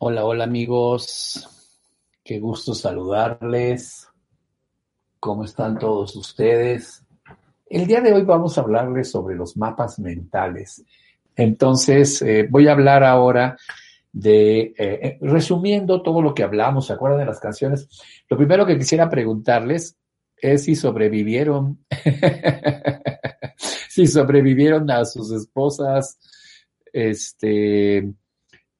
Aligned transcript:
Hola, 0.00 0.24
hola 0.24 0.44
amigos, 0.44 1.48
qué 2.22 2.38
gusto 2.38 2.72
saludarles. 2.72 4.06
¿Cómo 5.18 5.42
están 5.42 5.76
todos 5.76 6.14
ustedes? 6.14 7.02
El 7.68 7.88
día 7.88 8.00
de 8.00 8.12
hoy 8.12 8.22
vamos 8.22 8.56
a 8.56 8.60
hablarles 8.60 9.10
sobre 9.10 9.34
los 9.34 9.56
mapas 9.56 9.98
mentales. 9.98 10.84
Entonces, 11.34 12.22
eh, 12.22 12.46
voy 12.48 12.68
a 12.68 12.72
hablar 12.72 13.02
ahora 13.02 13.56
de, 14.12 14.60
eh, 14.60 14.74
eh, 14.78 15.18
resumiendo 15.20 16.00
todo 16.00 16.22
lo 16.22 16.32
que 16.32 16.44
hablamos, 16.44 16.86
¿se 16.86 16.92
acuerdan 16.92 17.18
de 17.18 17.26
las 17.26 17.40
canciones? 17.40 17.88
Lo 18.28 18.36
primero 18.36 18.64
que 18.64 18.78
quisiera 18.78 19.10
preguntarles 19.10 19.96
es 20.36 20.62
si 20.62 20.76
sobrevivieron, 20.76 21.84
si 23.88 24.06
sobrevivieron 24.06 24.88
a 24.92 25.04
sus 25.04 25.32
esposas, 25.32 26.20
este, 26.92 28.14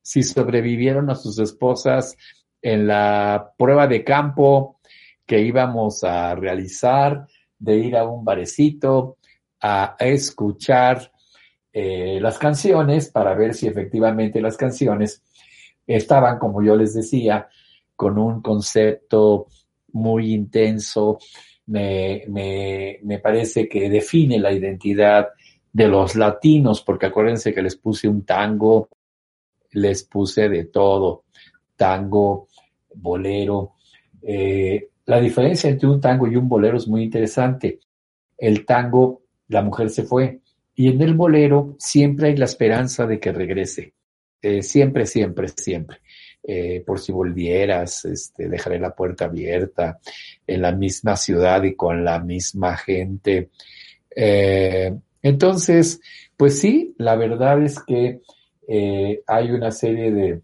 si 0.08 0.22
sobrevivieron 0.22 1.10
a 1.10 1.14
sus 1.14 1.38
esposas 1.38 2.16
en 2.62 2.86
la 2.86 3.52
prueba 3.58 3.86
de 3.86 4.02
campo 4.02 4.80
que 5.26 5.42
íbamos 5.42 6.02
a 6.02 6.34
realizar, 6.34 7.26
de 7.58 7.76
ir 7.76 7.94
a 7.94 8.08
un 8.08 8.24
barecito 8.24 9.18
a 9.60 9.96
escuchar 9.98 11.12
eh, 11.70 12.20
las 12.22 12.38
canciones 12.38 13.10
para 13.10 13.34
ver 13.34 13.52
si 13.52 13.66
efectivamente 13.66 14.40
las 14.40 14.56
canciones 14.56 15.22
estaban, 15.86 16.38
como 16.38 16.62
yo 16.62 16.74
les 16.74 16.94
decía, 16.94 17.46
con 17.94 18.16
un 18.16 18.40
concepto 18.40 19.48
muy 19.92 20.32
intenso. 20.32 21.18
Me, 21.66 22.24
me, 22.28 22.98
me 23.02 23.18
parece 23.18 23.68
que 23.68 23.90
define 23.90 24.38
la 24.38 24.52
identidad 24.52 25.28
de 25.70 25.86
los 25.86 26.16
latinos, 26.16 26.80
porque 26.80 27.04
acuérdense 27.04 27.52
que 27.52 27.60
les 27.60 27.76
puse 27.76 28.08
un 28.08 28.24
tango 28.24 28.88
les 29.72 30.04
puse 30.04 30.48
de 30.48 30.64
todo, 30.64 31.24
tango, 31.76 32.48
bolero. 32.94 33.74
Eh, 34.22 34.88
la 35.06 35.20
diferencia 35.20 35.70
entre 35.70 35.88
un 35.88 36.00
tango 36.00 36.26
y 36.26 36.36
un 36.36 36.48
bolero 36.48 36.76
es 36.76 36.86
muy 36.86 37.02
interesante. 37.02 37.80
El 38.36 38.64
tango, 38.64 39.22
la 39.48 39.62
mujer 39.62 39.90
se 39.90 40.04
fue, 40.04 40.40
y 40.74 40.88
en 40.88 41.02
el 41.02 41.14
bolero 41.14 41.76
siempre 41.78 42.28
hay 42.28 42.36
la 42.36 42.44
esperanza 42.44 43.06
de 43.06 43.18
que 43.18 43.32
regrese. 43.32 43.94
Eh, 44.40 44.62
siempre, 44.62 45.06
siempre, 45.06 45.48
siempre. 45.48 45.98
Eh, 46.42 46.82
por 46.86 47.00
si 47.00 47.10
volvieras, 47.10 48.04
este, 48.04 48.48
dejaré 48.48 48.78
la 48.78 48.94
puerta 48.94 49.24
abierta 49.24 49.98
en 50.46 50.62
la 50.62 50.72
misma 50.72 51.16
ciudad 51.16 51.62
y 51.64 51.74
con 51.74 52.04
la 52.04 52.20
misma 52.20 52.76
gente. 52.76 53.50
entonces, 55.22 56.00
pues 56.36 56.58
sí, 56.58 56.94
la 56.98 57.16
verdad 57.16 57.62
es 57.62 57.80
que 57.80 58.20
eh, 58.68 59.22
hay 59.26 59.50
una 59.50 59.70
serie 59.70 60.12
de 60.12 60.42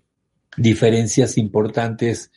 diferencias 0.57 1.37
importantes 1.37 2.33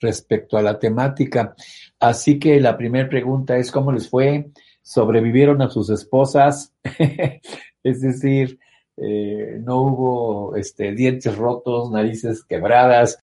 respecto 0.00 0.56
a 0.56 0.62
la 0.62 0.78
temática. 0.78 1.54
Así 2.00 2.38
que 2.38 2.60
la 2.60 2.76
primera 2.76 3.08
pregunta 3.08 3.56
es, 3.56 3.70
¿cómo 3.70 3.92
les 3.92 4.08
fue? 4.08 4.50
¿Sobrevivieron 4.82 5.62
a 5.62 5.70
sus 5.70 5.90
esposas? 5.90 6.72
es 7.82 8.00
decir, 8.00 8.58
eh, 8.96 9.60
no 9.62 9.82
hubo 9.82 10.56
este, 10.56 10.92
dientes 10.92 11.36
rotos, 11.36 11.90
narices 11.92 12.44
quebradas, 12.44 13.22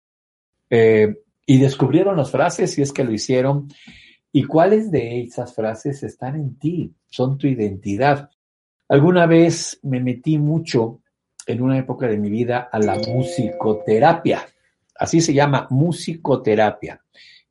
eh, 0.69 1.15
y 1.45 1.59
descubrieron 1.59 2.17
las 2.17 2.31
frases, 2.31 2.71
si 2.71 2.81
es 2.81 2.91
que 2.91 3.03
lo 3.03 3.11
hicieron, 3.11 3.67
y 4.31 4.43
cuáles 4.43 4.89
de 4.89 5.21
esas 5.21 5.53
frases 5.53 6.01
están 6.03 6.35
en 6.35 6.57
ti, 6.57 6.93
son 7.07 7.37
tu 7.37 7.47
identidad. 7.47 8.29
Alguna 8.87 9.25
vez 9.25 9.79
me 9.83 9.99
metí 9.99 10.37
mucho 10.37 11.01
en 11.45 11.61
una 11.61 11.77
época 11.77 12.07
de 12.07 12.17
mi 12.17 12.29
vida 12.29 12.69
a 12.71 12.79
la 12.79 12.97
musicoterapia. 12.97 14.45
Así 14.97 15.21
se 15.21 15.33
llama, 15.33 15.67
musicoterapia. 15.69 17.01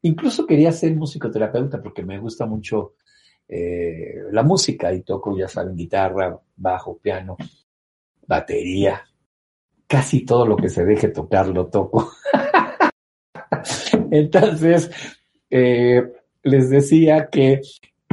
Incluso 0.03 0.47
quería 0.47 0.73
ser 0.73 0.95
musicoterapeuta 0.95 1.81
porque 1.83 2.03
me 2.03 2.19
gusta 2.19 2.47
mucho 2.47 2.95
eh, 3.49 4.23
la 4.33 4.43
música 4.43 4.93
y 4.93 5.03
toco, 5.03 5.37
ya 5.37 5.49
saben, 5.49 5.77
guitarra, 5.77 6.39
bajo, 6.57 6.99
piano, 6.99 7.37
batería. 8.27 9.03
Casi 9.87 10.25
todo 10.25 10.47
lo 10.47 10.57
que 10.57 10.69
se 10.69 10.85
deje 10.85 11.09
tocar 11.09 11.49
lo 11.49 11.67
toco. 11.67 12.11
Entonces, 14.11 14.91
eh, 15.51 16.03
les 16.43 16.71
decía 16.71 17.29
que, 17.31 17.61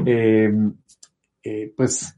eh, 0.06 0.53
pues, 1.75 2.16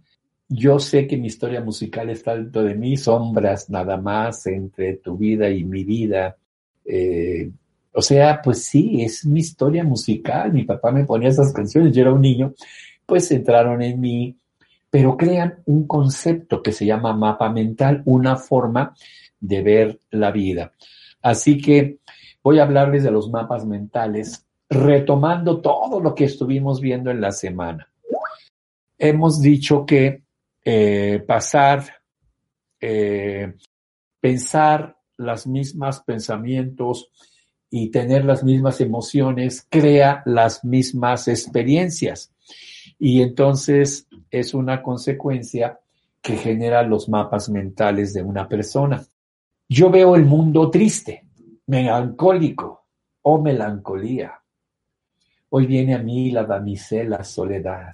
yo 0.47 0.79
sé 0.79 1.07
que 1.07 1.17
mi 1.17 1.27
historia 1.27 1.61
musical 1.61 2.09
está 2.09 2.35
dentro 2.35 2.63
de 2.63 2.75
mí, 2.75 2.97
sombras 2.97 3.69
nada 3.69 3.97
más 3.97 4.45
entre 4.47 4.97
tu 4.97 5.17
vida 5.17 5.49
y 5.49 5.63
mi 5.63 5.83
vida. 5.83 6.37
Eh, 6.85 7.51
o 7.93 8.01
sea, 8.01 8.41
pues 8.41 8.65
sí, 8.65 9.01
es 9.03 9.25
mi 9.25 9.39
historia 9.39 9.83
musical. 9.83 10.51
Mi 10.51 10.63
papá 10.63 10.91
me 10.91 11.05
ponía 11.05 11.29
esas 11.29 11.53
canciones, 11.53 11.95
yo 11.95 12.01
era 12.01 12.13
un 12.13 12.21
niño, 12.21 12.53
pues 13.05 13.31
entraron 13.31 13.81
en 13.81 13.99
mí, 13.99 14.35
pero 14.89 15.15
crean 15.15 15.59
un 15.65 15.87
concepto 15.87 16.61
que 16.61 16.71
se 16.71 16.85
llama 16.85 17.13
mapa 17.13 17.49
mental, 17.49 18.01
una 18.05 18.35
forma 18.35 18.93
de 19.39 19.61
ver 19.61 19.99
la 20.11 20.31
vida. 20.31 20.73
Así 21.21 21.57
que 21.59 21.99
voy 22.43 22.59
a 22.59 22.63
hablarles 22.63 23.03
de 23.03 23.11
los 23.11 23.29
mapas 23.29 23.65
mentales, 23.65 24.45
retomando 24.69 25.61
todo 25.61 25.99
lo 25.99 26.15
que 26.15 26.25
estuvimos 26.25 26.81
viendo 26.81 27.11
en 27.11 27.21
la 27.21 27.31
semana. 27.31 27.87
Hemos 28.97 29.41
dicho 29.41 29.85
que 29.85 30.22
eh, 30.65 31.23
pasar, 31.27 31.83
eh, 32.79 33.53
pensar 34.19 34.97
las 35.17 35.45
mismas 35.47 36.01
pensamientos 36.01 37.09
y 37.69 37.89
tener 37.89 38.23
las 38.25 38.43
mismas 38.43 38.81
emociones 38.81 39.67
crea 39.69 40.21
las 40.25 40.63
mismas 40.63 41.27
experiencias. 41.27 42.31
Y 42.99 43.21
entonces 43.21 44.07
es 44.29 44.53
una 44.53 44.81
consecuencia 44.81 45.79
que 46.21 46.37
genera 46.37 46.83
los 46.83 47.09
mapas 47.09 47.49
mentales 47.49 48.13
de 48.13 48.23
una 48.23 48.47
persona. 48.47 49.03
Yo 49.67 49.89
veo 49.89 50.15
el 50.15 50.25
mundo 50.25 50.69
triste, 50.69 51.27
melancólico 51.67 52.85
o 53.23 53.41
melancolía. 53.41 54.39
Hoy 55.49 55.65
viene 55.65 55.95
a 55.95 55.99
mí 55.99 56.31
la 56.31 56.43
damisela 56.43 57.23
soledad. 57.23 57.93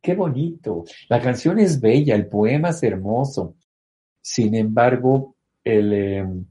Qué 0.00 0.14
bonito. 0.14 0.84
La 1.08 1.20
canción 1.20 1.58
es 1.58 1.80
bella, 1.80 2.14
el 2.14 2.28
poema 2.28 2.70
es 2.70 2.82
hermoso. 2.82 3.56
Sin 4.20 4.54
embargo, 4.54 5.36
el, 5.64 5.92
em, 5.92 6.46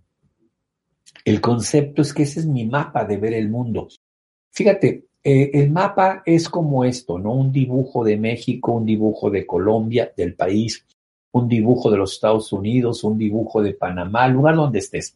el 1.25 1.41
concepto 1.41 2.01
es 2.01 2.13
que 2.13 2.23
ese 2.23 2.41
es 2.41 2.45
mi 2.45 2.65
mapa 2.65 3.05
de 3.05 3.17
ver 3.17 3.33
el 3.33 3.49
mundo. 3.49 3.87
Fíjate, 4.51 5.07
eh, 5.23 5.51
el 5.53 5.71
mapa 5.71 6.23
es 6.25 6.49
como 6.49 6.85
esto, 6.85 7.19
¿no? 7.19 7.33
Un 7.33 7.51
dibujo 7.51 8.03
de 8.03 8.17
México, 8.17 8.73
un 8.73 8.85
dibujo 8.85 9.29
de 9.29 9.45
Colombia, 9.45 10.11
del 10.15 10.35
país, 10.35 10.85
un 11.31 11.47
dibujo 11.47 11.91
de 11.91 11.97
los 11.97 12.13
Estados 12.13 12.53
Unidos, 12.53 13.03
un 13.03 13.17
dibujo 13.17 13.61
de 13.61 13.73
Panamá, 13.73 14.27
lugar 14.27 14.55
donde 14.55 14.79
estés. 14.79 15.15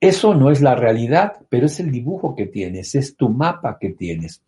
Eso 0.00 0.34
no 0.34 0.50
es 0.50 0.60
la 0.60 0.74
realidad, 0.74 1.44
pero 1.48 1.66
es 1.66 1.80
el 1.80 1.90
dibujo 1.90 2.34
que 2.34 2.46
tienes, 2.46 2.94
es 2.94 3.16
tu 3.16 3.28
mapa 3.28 3.78
que 3.78 3.90
tienes. 3.90 4.42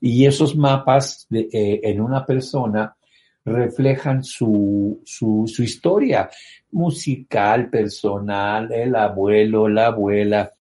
Y 0.00 0.26
esos 0.26 0.56
mapas 0.56 1.26
eh, 1.30 1.80
en 1.82 2.00
una 2.00 2.24
persona 2.24 2.96
reflejan 3.44 4.24
su, 4.24 5.00
su, 5.04 5.44
su, 5.46 5.62
historia 5.62 6.28
musical, 6.72 7.70
personal, 7.70 8.72
el 8.72 8.94
abuelo, 8.96 9.68
la 9.68 9.86
abuela. 9.86 10.52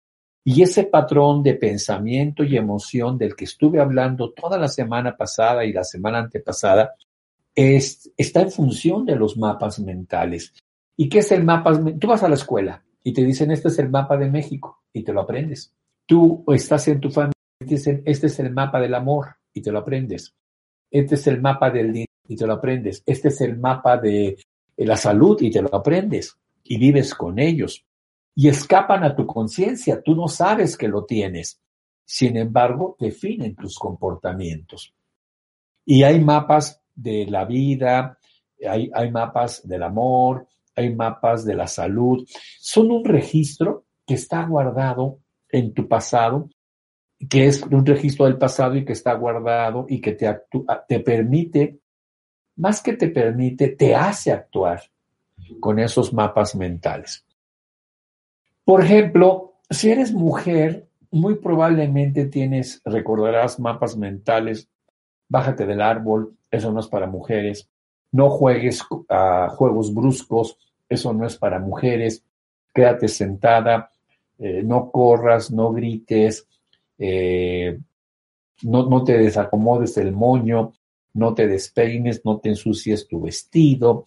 Y 0.45 0.63
ese 0.63 0.85
patrón 0.85 1.43
de 1.43 1.55
pensamiento 1.55 2.45
y 2.45 2.57
emoción 2.57 3.17
del 3.17 3.35
que 3.35 3.45
estuve 3.45 3.81
hablando 3.81 4.33
toda 4.33 4.59
la 4.59 4.69
semana 4.69 5.17
pasada 5.17 5.65
y 5.65 5.73
la 5.73 5.83
semana 5.83 6.19
antepasada, 6.19 6.95
es, 7.55 8.11
está 8.17 8.43
en 8.43 8.51
función 8.51 9.07
de 9.07 9.17
los 9.17 9.37
mapas 9.37 9.79
mentales. 9.79 10.53
¿Y 10.97 11.09
qué 11.09 11.21
es 11.21 11.33
el 11.33 11.45
mapa? 11.45 11.73
Tú 11.99 12.07
vas 12.07 12.23
a 12.23 12.29
la 12.29 12.35
escuela 12.35 12.85
y 13.03 13.13
te 13.13 13.25
dicen, 13.25 13.51
este 13.51 13.69
es 13.69 13.79
el 13.79 13.89
mapa 13.89 14.17
de 14.17 14.31
México 14.31 14.83
y 14.93 15.03
te 15.03 15.13
lo 15.13 15.23
aprendes. 15.23 15.73
Tú 16.07 16.45
estás 16.49 16.87
en 16.89 17.01
tu 17.01 17.11
familia 17.11 17.34
dicen, 17.61 18.03
este 18.05 18.27
es 18.27 18.39
el 18.41 18.53
mapa 18.53 18.81
del 18.81 18.95
amor 18.95 19.37
y 19.53 19.63
te 19.63 19.71
lo 19.71 19.79
aprendes. 19.79 20.35
Este 20.91 21.15
es 21.15 21.27
el 21.27 21.41
mapa 21.41 21.71
del 21.71 21.93
dinero 21.93 22.13
y 22.29 22.37
te 22.37 22.47
lo 22.47 22.55
aprendes. 22.55 23.03
Este 23.07 23.29
es 23.29 23.41
el 23.41 23.59
mapa 23.59 23.97
de 23.97 24.37
la 24.77 24.97
salud 24.97 25.41
y 25.41 25.51
te 25.51 25.63
lo 25.63 25.75
aprendes 25.75 26.37
y 26.63 26.79
vives 26.79 27.15
con 27.15 27.39
ellos. 27.39 27.85
Y 28.35 28.49
escapan 28.49 29.05
a 29.05 29.15
tu 29.15 29.27
conciencia, 29.27 30.03
tú 30.03 30.15
no 30.15 30.29
sabes 30.29 30.77
que 30.77 30.89
lo 30.89 31.05
tienes. 31.05 31.61
Sin 32.05 32.37
embargo, 32.37 32.97
definen 32.99 33.55
tus 33.55 33.79
comportamientos. 33.79 34.93
Y 35.85 36.03
hay 36.03 36.21
mapas 36.21 36.83
de 36.95 37.27
la 37.27 37.45
vida, 37.45 38.19
hay, 38.69 38.91
hay 38.93 39.11
mapas 39.11 39.67
del 39.67 39.83
amor, 39.83 40.49
hay 40.75 40.95
mapas 40.95 41.45
de 41.45 41.55
la 41.55 41.67
salud. 41.67 42.27
Son 42.59 42.91
un 42.91 43.05
registro 43.05 43.87
que 44.07 44.15
está 44.15 44.45
guardado 44.45 45.21
en 45.49 45.73
tu 45.73 45.87
pasado 45.87 46.51
que 47.29 47.47
es 47.47 47.63
un 47.63 47.85
registro 47.87 48.27
del 48.27 48.39
pasado 48.39 48.77
y 48.77 48.85
que 48.85 48.93
está 48.93 49.15
guardado 49.15 49.87
y 49.89 50.01
que 50.01 50.13
te, 50.13 50.43
te 50.89 51.01
permite, 51.01 51.79
más 52.57 52.83
que 52.83 52.95
te 52.95 53.09
permite, 53.09 53.69
te 53.69 53.95
hace 53.95 54.33
actuar 54.33 54.83
con 55.61 55.79
esos 55.79 56.13
mapas 56.13 56.55
mentales. 56.55 57.25
Por 58.65 58.83
ejemplo, 58.83 59.55
si 59.71 59.91
eres 59.91 60.13
mujer, 60.13 60.89
muy 61.11 61.37
probablemente 61.37 62.27
tienes, 62.27 62.81
recordarás 62.85 63.61
mapas 63.61 63.97
mentales, 63.97 64.69
bájate 65.29 65.67
del 65.67 65.81
árbol, 65.81 66.37
eso 66.51 66.73
no 66.73 66.81
es 66.81 66.89
para 66.89 67.07
mujeres, 67.07 67.69
no 68.11 68.31
juegues 68.31 68.83
a 69.09 69.49
juegos 69.51 69.93
bruscos, 69.93 70.59
eso 70.89 71.13
no 71.13 71.27
es 71.27 71.37
para 71.37 71.59
mujeres, 71.59 72.25
quédate 72.73 73.09
sentada, 73.09 73.91
eh, 74.39 74.63
no 74.65 74.91
corras, 74.91 75.51
no 75.51 75.73
grites, 75.73 76.47
eh, 76.99 77.79
no, 78.63 78.89
no 78.89 79.05
te 79.05 79.19
desacomodes 79.19 79.97
el 79.97 80.13
moño, 80.13 80.73
no 81.15 81.35
te 81.35 81.47
despeines, 81.47 82.23
no 82.25 82.39
te 82.39 82.51
ensucies 82.51 83.07
tu 83.09 83.21
vestido. 83.23 84.05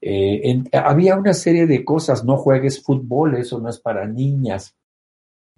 Eh, 0.00 0.62
había 0.72 1.16
una 1.16 1.34
serie 1.34 1.66
de 1.66 1.84
cosas, 1.84 2.24
no 2.24 2.36
juegues 2.36 2.82
fútbol, 2.82 3.36
eso 3.36 3.58
no 3.60 3.68
es 3.68 3.78
para 3.78 4.06
niñas. 4.06 4.74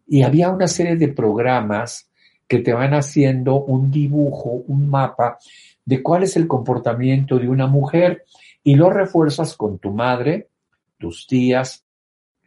Y 0.07 0.23
había 0.23 0.51
una 0.51 0.69
serie 0.69 0.97
de 0.97 1.09
programas 1.09 2.11
que 2.49 2.59
te 2.59 2.73
van 2.73 2.95
haciendo 2.95 3.63
un 3.63 3.91
dibujo, 3.91 4.65
un 4.67 4.89
mapa 4.89 5.39
de 5.85 6.03
cuál 6.03 6.25
es 6.25 6.37
el 6.37 6.49
comportamiento 6.49 7.39
de 7.39 7.49
una 7.49 7.67
mujer 7.67 8.25
y 8.63 8.75
lo 8.75 8.91
refuerzas 8.91 9.57
con 9.57 9.79
tu 9.79 9.93
madre, 9.93 10.49
tus 10.99 11.27
tías, 11.27 11.85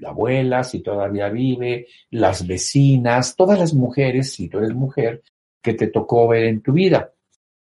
la 0.03 0.09
abuela, 0.09 0.63
si 0.63 0.81
todavía 0.81 1.29
vive, 1.29 1.88
las 2.11 2.45
vecinas, 2.45 3.35
todas 3.35 3.57
las 3.57 3.73
mujeres, 3.73 4.33
si 4.33 4.50
tú 4.50 4.59
eres 4.59 4.73
mujer, 4.73 5.23
que 5.61 5.73
te 5.73 5.88
tocó 5.88 6.27
ver 6.27 6.44
en 6.44 6.61
tu 6.61 6.73
vida. 6.73 7.11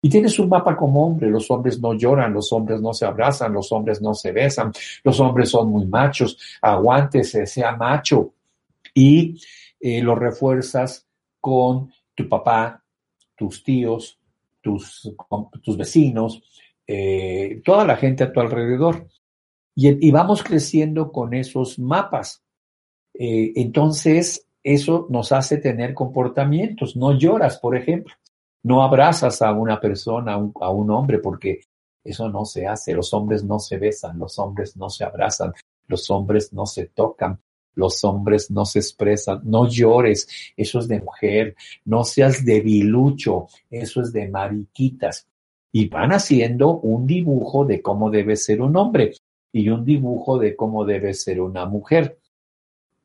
Y 0.03 0.11
tienes 0.11 0.37
un 0.41 0.49
mapa 0.49 0.77
como 0.77 1.07
hombre, 1.07 1.31
los 1.31 1.49
hombres 1.53 1.81
no 1.81 1.95
lloran, 1.95 2.35
los 2.35 2.53
hombres 2.53 2.81
no 2.81 2.93
se 2.93 3.07
abrazan, 3.07 3.53
los 3.53 3.71
hombres 3.71 4.03
no 4.03 4.13
se 4.15 4.33
besan, 4.33 4.73
los 5.05 5.21
hombres 5.21 5.51
son 5.51 5.71
muy 5.71 5.87
machos, 5.87 6.37
aguántese, 6.61 7.47
sea 7.47 7.77
macho. 7.77 8.35
Y 8.93 9.41
eh, 9.79 10.03
lo 10.03 10.17
refuerzas 10.17 11.07
con 11.41 11.93
tu 12.17 12.29
papá, 12.29 12.83
tus 13.37 13.63
tíos, 13.63 14.19
tus, 14.61 15.15
tus 15.63 15.77
vecinos, 15.77 16.43
eh, 16.85 17.63
toda 17.65 17.85
la 17.85 17.97
gente 17.97 18.25
a 18.25 18.33
tu 18.33 18.41
alrededor. 18.41 19.07
Y, 19.75 20.11
vamos 20.11 20.43
creciendo 20.43 21.11
con 21.11 21.33
esos 21.33 21.79
mapas. 21.79 22.43
Eh, 23.15 23.53
entonces, 23.57 24.47
eso 24.63 25.07
nos 25.09 25.33
hace 25.33 25.59
tener 25.59 25.95
comportamientos. 25.95 26.97
No 26.97 27.17
lloras, 27.17 27.59
por 27.59 27.77
ejemplo. 27.77 28.15
No 28.63 28.83
abrazas 28.83 29.43
a 29.43 29.53
una 29.53 29.81
persona, 29.81 30.35
a 30.35 30.71
un, 30.71 30.91
hombre, 30.91 31.19
porque 31.19 31.63
eso 32.05 32.29
no 32.29 32.45
se 32.45 32.67
hace. 32.67 32.93
Los 32.93 33.13
hombres 33.15 33.43
no 33.45 33.59
se 33.59 33.79
besan, 33.79 34.19
los 34.19 34.39
hombres 34.39 34.77
no 34.77 34.91
se 34.91 35.05
abrazan, 35.05 35.53
los 35.89 36.09
hombres 36.11 36.53
no 36.53 36.67
se 36.67 36.87
tocan, 36.87 37.41
los 37.75 38.05
hombres 38.05 38.51
no 38.51 38.65
se 38.67 38.79
expresan. 38.79 39.41
No 39.45 39.69
llores, 39.69 40.29
eso 40.57 40.79
es 40.81 40.87
de 40.87 41.01
mujer. 41.01 41.57
No 41.87 42.05
seas 42.05 42.45
debilucho, 42.45 43.49
eso 43.71 44.03
es 44.03 44.13
de 44.13 44.29
mariquitas. 44.29 45.27
Y 45.73 45.89
van 45.89 46.13
haciendo 46.13 46.79
un 46.79 47.07
dibujo 47.07 47.65
de 47.65 47.81
cómo 47.81 48.11
debe 48.11 48.37
ser 48.37 48.61
un 48.61 48.77
hombre 48.77 49.13
y 49.53 49.69
un 49.69 49.85
dibujo 49.85 50.39
de 50.39 50.57
cómo 50.57 50.85
debe 50.85 51.15
ser 51.15 51.41
una 51.41 51.67
mujer. 51.67 52.19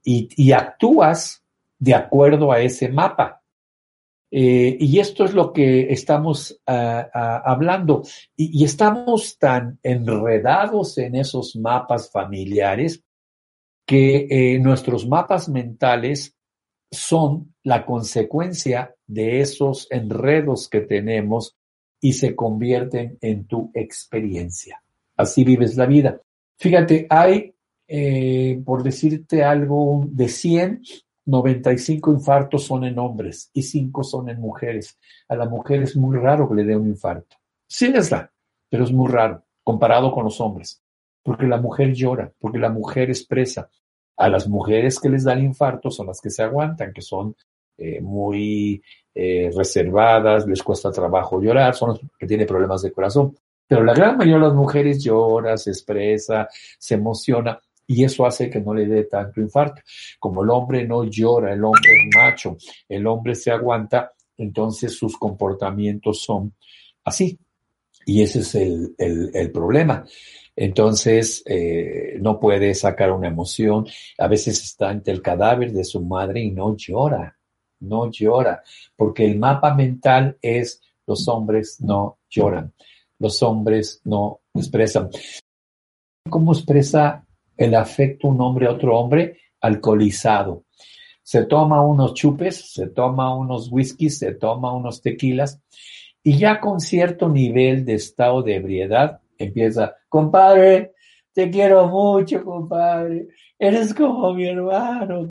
Y, 0.03 0.53
actúas 0.53 1.43
de 1.77 1.93
acuerdo 1.93 2.53
a 2.53 2.61
ese 2.61 2.87
mapa. 2.87 3.41
Eh, 4.31 4.77
y 4.79 4.99
esto 4.99 5.25
es 5.25 5.33
lo 5.33 5.51
que 5.51 5.91
estamos 5.91 6.61
ah, 6.65 7.09
ah, 7.13 7.43
hablando. 7.45 8.03
Y, 8.37 8.63
estamos 8.63 9.37
tan 9.37 9.79
enredados 9.83 10.97
en 10.97 11.15
esos 11.15 11.57
mapas 11.57 12.09
familiares 12.09 13.03
que 13.85 14.27
eh, 14.29 14.59
nuestros 14.59 15.07
mapas 15.07 15.49
mentales 15.49 16.37
son 16.89 17.53
la 17.63 17.85
consecuencia 17.85 18.95
de 19.05 19.41
esos 19.41 19.87
enredos 19.91 20.69
que 20.69 20.81
tenemos 20.81 21.57
y 21.99 22.13
se 22.13 22.35
convierten 22.35 23.17
en 23.21 23.45
tu 23.45 23.71
experiencia. 23.73 24.81
Así 25.15 25.43
vives 25.43 25.75
la 25.75 25.85
vida. 25.85 26.21
Fíjate, 26.57 27.07
hay, 27.09 27.53
eh, 27.87 28.61
por 28.65 28.83
decirte 28.83 29.43
algo, 29.43 30.05
de 30.07 30.27
100, 30.27 30.81
95 31.25 32.13
infartos 32.13 32.63
son 32.63 32.85
en 32.85 32.97
hombres 32.99 33.49
y 33.53 33.61
5 33.61 34.03
son 34.03 34.29
en 34.29 34.39
mujeres. 34.39 34.97
A 35.27 35.35
la 35.35 35.47
mujer 35.47 35.83
es 35.83 35.95
muy 35.95 36.17
raro 36.17 36.47
que 36.47 36.55
le 36.55 36.63
dé 36.63 36.75
un 36.75 36.87
infarto. 36.87 37.35
Sí 37.67 37.89
les 37.89 38.09
da, 38.09 38.31
pero 38.69 38.85
es 38.85 38.91
muy 38.91 39.11
raro 39.11 39.43
comparado 39.63 40.13
con 40.13 40.23
los 40.23 40.39
hombres, 40.39 40.81
porque 41.21 41.45
la 41.45 41.57
mujer 41.57 41.93
llora, 41.93 42.31
porque 42.39 42.57
la 42.57 42.69
mujer 42.69 43.09
expresa. 43.09 43.69
A 44.15 44.29
las 44.29 44.47
mujeres 44.47 44.97
que 44.97 45.09
les 45.09 45.25
dan 45.25 45.43
infarto 45.43 45.91
son 45.91 46.07
las 46.07 46.21
que 46.21 46.29
se 46.29 46.41
aguantan, 46.41 46.93
que 46.93 47.01
son 47.01 47.35
eh, 47.77 47.99
muy 48.01 48.81
eh, 49.13 49.51
reservadas, 49.53 50.47
les 50.47 50.63
cuesta 50.63 50.89
trabajo 50.89 51.41
llorar, 51.41 51.75
son 51.75 51.89
las 51.89 51.99
que 52.17 52.25
tienen 52.25 52.47
problemas 52.47 52.81
de 52.81 52.93
corazón. 52.93 53.35
Pero 53.67 53.83
la 53.83 53.93
gran 53.93 54.17
mayoría 54.17 54.35
de 54.35 54.47
las 54.47 54.55
mujeres 54.55 55.03
llora, 55.03 55.57
se 55.57 55.71
expresa, 55.71 56.47
se 56.79 56.95
emociona 56.95 57.59
y 57.85 58.03
eso 58.03 58.25
hace 58.25 58.49
que 58.49 58.61
no 58.61 58.73
le 58.73 58.85
dé 58.85 59.05
tanto 59.05 59.41
infarto. 59.41 59.81
Como 60.19 60.43
el 60.43 60.49
hombre 60.49 60.85
no 60.85 61.03
llora, 61.05 61.53
el 61.53 61.63
hombre 61.63 61.91
es 61.95 62.15
macho, 62.15 62.57
el 62.87 63.07
hombre 63.07 63.35
se 63.35 63.51
aguanta, 63.51 64.13
entonces 64.37 64.93
sus 64.93 65.17
comportamientos 65.17 66.21
son 66.21 66.53
así. 67.03 67.39
Y 68.05 68.21
ese 68.21 68.39
es 68.39 68.55
el, 68.55 68.95
el, 68.97 69.51
problema. 69.51 70.05
Entonces, 70.55 71.43
eh, 71.45 72.17
no 72.21 72.39
puede 72.39 72.73
sacar 72.73 73.11
una 73.11 73.27
emoción. 73.27 73.85
A 74.17 74.29
veces 74.29 74.63
está 74.63 74.89
ante 74.89 75.11
el 75.11 75.21
cadáver 75.21 75.73
de 75.73 75.83
su 75.83 76.01
madre 76.01 76.41
y 76.41 76.51
no 76.51 76.77
llora, 76.77 77.37
no 77.81 78.09
llora, 78.09 78.63
porque 78.95 79.25
el 79.25 79.37
mapa 79.37 79.73
mental 79.73 80.37
es 80.41 80.81
los 81.05 81.27
hombres 81.27 81.81
no 81.81 82.19
lloran 82.29 82.73
los 83.19 83.41
hombres 83.43 84.01
no 84.03 84.41
expresan. 84.53 85.09
¿Cómo 86.29 86.53
expresa 86.53 87.25
el 87.55 87.75
afecto 87.75 88.27
un 88.27 88.41
hombre 88.41 88.67
a 88.67 88.71
otro 88.71 88.97
hombre? 88.97 89.39
Alcoholizado. 89.61 90.65
Se 91.23 91.45
toma 91.45 91.81
unos 91.81 92.13
chupes, 92.13 92.73
se 92.73 92.87
toma 92.87 93.35
unos 93.35 93.69
whiskies, 93.71 94.19
se 94.19 94.33
toma 94.33 94.73
unos 94.73 95.01
tequilas 95.01 95.61
y 96.23 96.37
ya 96.37 96.59
con 96.59 96.79
cierto 96.79 97.29
nivel 97.29 97.85
de 97.85 97.95
estado 97.95 98.43
de 98.43 98.55
ebriedad 98.55 99.21
empieza, 99.37 99.95
compadre, 100.09 100.93
te 101.33 101.49
quiero 101.49 101.87
mucho, 101.87 102.43
compadre, 102.43 103.29
eres 103.57 103.93
como 103.93 104.33
mi 104.33 104.47
hermano. 104.47 105.29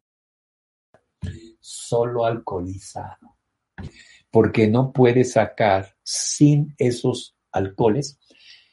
Solo 1.61 2.25
alcoholizado, 2.25 3.37
porque 4.31 4.69
no 4.69 4.93
puede 4.93 5.25
sacar 5.25 5.95
sin 6.03 6.75
esos 6.79 7.36
alcoholes, 7.57 8.19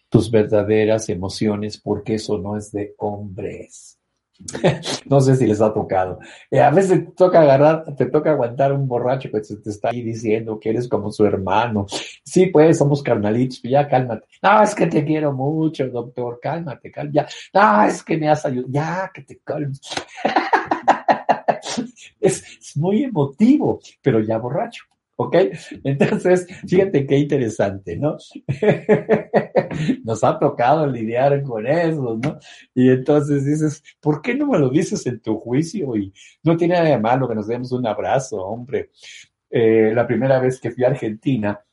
tus 0.09 0.29
verdaderas 0.29 1.09
emociones, 1.09 1.79
porque 1.79 2.15
eso 2.15 2.37
no 2.37 2.57
es 2.57 2.71
de 2.71 2.93
hombres. 2.97 3.97
no 5.05 5.21
sé 5.21 5.35
si 5.35 5.45
les 5.45 5.61
ha 5.61 5.73
tocado. 5.73 6.19
Eh, 6.49 6.59
a 6.59 6.71
veces 6.71 7.05
te 7.05 7.11
toca 7.11 7.41
agarrar, 7.41 7.95
te 7.95 8.05
toca 8.07 8.31
aguantar 8.31 8.73
un 8.73 8.87
borracho 8.87 9.29
que 9.31 9.41
te 9.41 9.69
está 9.69 9.89
ahí 9.89 10.01
diciendo 10.01 10.59
que 10.59 10.69
eres 10.69 10.87
como 10.87 11.11
su 11.11 11.25
hermano. 11.25 11.85
Sí, 12.23 12.47
pues 12.47 12.77
somos 12.77 13.03
carnalitos, 13.03 13.61
ya 13.63 13.87
cálmate. 13.87 14.27
No, 14.41 14.63
es 14.63 14.75
que 14.75 14.87
te 14.87 15.03
quiero 15.05 15.33
mucho, 15.33 15.87
doctor, 15.87 16.39
cálmate, 16.41 16.91
cálmate. 16.91 17.15
Ya. 17.15 17.27
No, 17.53 17.83
es 17.83 18.03
que 18.03 18.17
me 18.17 18.29
has 18.29 18.45
ayudado. 18.45 18.71
Ya, 18.71 19.11
que 19.13 19.21
te 19.21 19.39
calmes. 19.43 19.79
es 22.19 22.75
muy 22.75 23.03
emotivo, 23.03 23.79
pero 24.01 24.19
ya 24.19 24.37
borracho. 24.37 24.85
¿Ok? 25.15 25.36
Entonces, 25.84 26.48
fíjate 26.67 27.05
qué 27.05 27.17
interesante, 27.17 27.98
¿no? 27.98 28.17
Nos 30.03 30.24
ha 30.24 30.39
tocado 30.39 30.88
lidiar 30.88 31.43
con 31.43 31.67
eso, 31.67 32.20
¿no? 32.22 32.39
Y 32.74 32.89
entonces 32.89 33.46
dices, 33.46 33.84
¿por 34.00 34.22
qué 34.22 34.34
no 34.36 34.48
me 34.48 34.60
lo 34.60 34.70
dices 34.70 35.05
en 35.05 35.20
tu 35.20 35.38
juicio? 35.39 35.96
Y 35.96 36.12
no 36.43 36.58
tiene 36.58 36.75
nada 36.75 36.89
de 36.89 37.00
malo 37.00 37.27
que 37.27 37.36
nos 37.36 37.48
demos 37.48 37.72
un 37.72 37.86
abrazo, 37.86 38.38
hombre. 38.38 38.89
Eh, 39.50 39.91
la 39.93 40.08
primera 40.08 40.39
vez 40.39 40.60
que 40.60 40.72
fui 40.72 40.84
a 40.84 40.88
Argentina, 40.88 41.63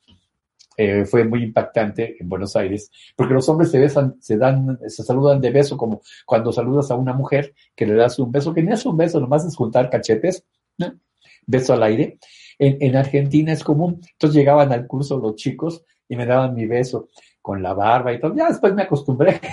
eh, 0.77 1.05
fue 1.05 1.25
muy 1.25 1.43
impactante 1.43 2.17
en 2.19 2.29
Buenos 2.29 2.57
Aires, 2.57 2.91
porque 3.15 3.35
los 3.35 3.47
hombres 3.49 3.71
se 3.71 3.79
besan, 3.79 4.17
se 4.21 4.39
dan, 4.39 4.79
se 4.87 5.03
saludan 5.03 5.41
de 5.41 5.51
beso 5.51 5.77
como 5.77 6.01
cuando 6.25 6.53
saludas 6.53 6.91
a 6.91 6.95
una 6.95 7.13
mujer 7.13 7.55
que 7.75 7.85
le 7.85 7.95
das 7.95 8.19
un 8.19 8.33
beso, 8.33 8.55
que 8.55 8.63
no 8.63 8.73
es 8.73 8.87
un 8.87 8.97
beso, 8.97 9.21
nomás 9.21 9.45
es 9.45 9.57
juntar 9.57 9.91
cachetes, 9.91 10.47
¿no? 10.79 10.99
beso 11.47 11.75
al 11.75 11.83
aire, 11.83 12.19
en, 12.61 12.95
Argentina 12.97 13.53
es 13.53 13.65
común. 13.65 14.01
Entonces 14.13 14.37
llegaban 14.37 14.71
al 14.73 14.87
curso 14.87 15.19
los 15.19 15.35
chicos 15.37 15.83
y 16.09 16.17
me 16.17 16.27
daban 16.27 16.55
mi 16.55 16.67
beso 16.67 17.09
con 17.41 17.63
la 17.63 17.73
barba 17.73 18.13
y 18.13 18.21
todo. 18.21 18.35
Ya 18.35 18.49
después 18.49 18.75
me 18.75 18.83
acostumbré. 18.83 19.41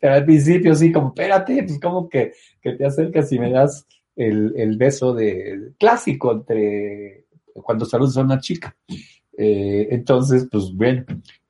Pero 0.00 0.14
al 0.14 0.24
principio 0.24 0.74
sí, 0.74 0.92
como, 0.92 1.08
espérate, 1.08 1.62
pues 1.62 1.80
como 1.80 2.08
que, 2.08 2.32
te 2.60 2.84
acercas 2.84 3.30
y 3.32 3.38
me 3.38 3.50
das 3.50 3.86
el, 4.16 4.76
beso 4.76 5.14
de 5.14 5.72
clásico 5.78 6.32
entre 6.32 7.24
cuando 7.54 7.84
saludas 7.84 8.16
a 8.16 8.22
una 8.22 8.40
chica. 8.40 8.76
Eh, 9.38 9.88
entonces, 9.90 10.48
pues 10.50 10.74
bueno, 10.74 11.04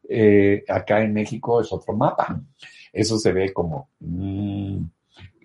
eh, 0.08 0.62
acá 0.68 1.02
en 1.02 1.14
México 1.14 1.60
es 1.60 1.72
otro 1.72 1.96
mapa. 1.96 2.40
Eso 2.92 3.18
se 3.18 3.32
ve 3.32 3.52
como... 3.52 3.88
Mm, 4.00 4.84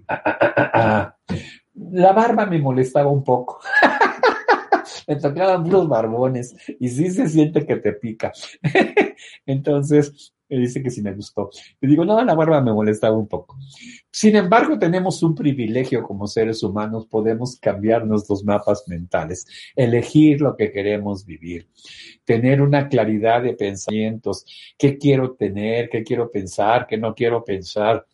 ah, 0.09 0.21
ah, 0.25 0.71
ah, 0.73 1.15
La 1.91 2.13
barba 2.13 2.45
me 2.45 2.59
molestaba 2.59 3.09
un 3.09 3.23
poco. 3.23 3.59
me 5.07 5.15
tocaban 5.15 5.65
unos 5.65 5.87
barbones 5.87 6.55
y 6.79 6.89
sí 6.89 7.09
se 7.09 7.27
siente 7.27 7.65
que 7.65 7.77
te 7.77 7.93
pica. 7.93 8.31
Entonces, 9.45 10.33
me 10.49 10.57
dice 10.57 10.81
que 10.81 10.89
sí 10.89 11.01
me 11.01 11.13
gustó. 11.13 11.51
Le 11.79 11.89
digo, 11.89 12.03
no, 12.03 12.23
la 12.23 12.33
barba 12.33 12.61
me 12.61 12.73
molestaba 12.73 13.15
un 13.15 13.27
poco. 13.27 13.57
Sin 14.11 14.35
embargo, 14.35 14.79
tenemos 14.79 15.21
un 15.21 15.35
privilegio 15.35 16.03
como 16.03 16.27
seres 16.27 16.63
humanos, 16.63 17.05
podemos 17.05 17.57
cambiar 17.57 18.05
nuestros 18.05 18.43
mapas 18.43 18.83
mentales, 18.87 19.45
elegir 19.75 20.41
lo 20.41 20.55
que 20.55 20.71
queremos 20.71 21.25
vivir, 21.25 21.69
tener 22.25 22.61
una 22.61 22.89
claridad 22.89 23.43
de 23.43 23.53
pensamientos, 23.53 24.45
qué 24.77 24.97
quiero 24.97 25.33
tener, 25.33 25.89
qué 25.89 26.03
quiero 26.03 26.31
pensar, 26.31 26.87
qué 26.87 26.97
no 26.97 27.13
quiero 27.13 27.43
pensar. 27.43 28.05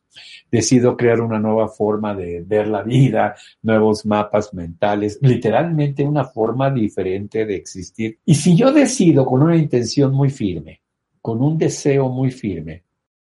Decido 0.51 0.95
crear 0.95 1.21
una 1.21 1.39
nueva 1.39 1.67
forma 1.67 2.15
de 2.15 2.41
ver 2.45 2.67
la 2.67 2.83
vida, 2.83 3.35
nuevos 3.61 4.05
mapas 4.05 4.53
mentales, 4.53 5.19
literalmente 5.21 6.03
una 6.03 6.25
forma 6.25 6.69
diferente 6.71 7.45
de 7.45 7.55
existir. 7.55 8.19
Y 8.25 8.35
si 8.35 8.55
yo 8.55 8.71
decido 8.71 9.25
con 9.25 9.43
una 9.43 9.55
intención 9.55 10.13
muy 10.13 10.29
firme, 10.29 10.81
con 11.25 11.41
un 11.41 11.57
deseo 11.57 12.07
muy 12.09 12.29
firme. 12.29 12.83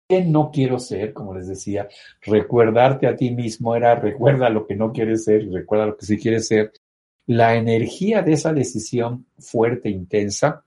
¿Qué 0.06 0.23
no 0.23 0.50
quiero 0.50 0.78
ser? 0.78 1.14
Como 1.14 1.35
les 1.35 1.49
decía, 1.49 1.88
recuerdarte 2.20 3.06
a 3.06 3.16
ti 3.16 3.30
mismo 3.30 3.75
era 3.75 3.94
recuerda 3.94 4.50
lo 4.50 4.66
que 4.66 4.76
no 4.76 4.92
quieres 4.92 5.25
ser 5.25 5.50
recuerda 5.50 5.87
lo 5.87 5.97
que 5.97 6.04
sí 6.04 6.18
quieres 6.18 6.49
ser. 6.49 6.73
La 7.26 7.56
energía 7.56 8.20
de 8.23 8.35
esa 8.35 8.52
decisión 8.52 9.25
fuerte, 9.38 9.88
intensa, 9.88 10.64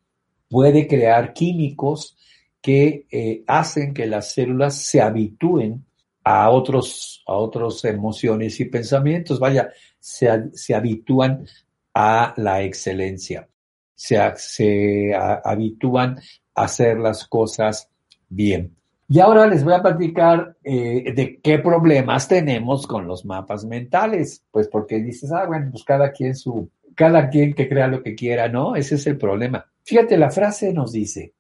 puede 0.49 0.87
crear 0.87 1.33
químicos 1.33 2.17
que 2.61 3.05
eh, 3.11 3.43
hacen 3.47 3.93
que 3.93 4.05
las 4.05 4.33
células 4.33 4.75
se 4.75 5.01
habitúen 5.01 5.85
a 6.23 6.49
otros, 6.49 7.23
a 7.27 7.33
otras 7.33 7.83
emociones 7.85 8.59
y 8.59 8.65
pensamientos. 8.65 9.39
Vaya, 9.39 9.69
se, 9.99 10.49
se 10.53 10.75
habitúan 10.75 11.45
a 11.93 12.33
la 12.37 12.61
excelencia, 12.61 13.47
se, 13.95 14.17
se 14.37 15.13
habitúan 15.15 16.19
hacer 16.55 16.97
las 16.99 17.27
cosas 17.27 17.89
bien. 18.29 18.75
Y 19.09 19.19
ahora 19.19 19.45
les 19.45 19.65
voy 19.65 19.73
a 19.73 19.81
platicar 19.81 20.55
eh, 20.63 21.11
de 21.13 21.41
qué 21.41 21.59
problemas 21.59 22.29
tenemos 22.29 22.87
con 22.87 23.07
los 23.07 23.25
mapas 23.25 23.65
mentales. 23.65 24.45
Pues 24.51 24.69
porque 24.69 25.01
dices, 25.01 25.33
ah, 25.33 25.45
bueno, 25.45 25.67
pues 25.69 25.83
cada 25.83 26.13
quien 26.13 26.33
su, 26.33 26.69
cada 26.95 27.29
quien 27.29 27.53
que 27.53 27.67
crea 27.67 27.87
lo 27.87 28.01
que 28.01 28.15
quiera, 28.15 28.47
¿no? 28.47 28.73
Ese 28.75 28.95
es 28.95 29.05
el 29.07 29.17
problema. 29.17 29.65
Fíjate, 29.83 30.17
la 30.17 30.31
frase 30.31 30.71
nos 30.71 30.93
dice, 30.93 31.33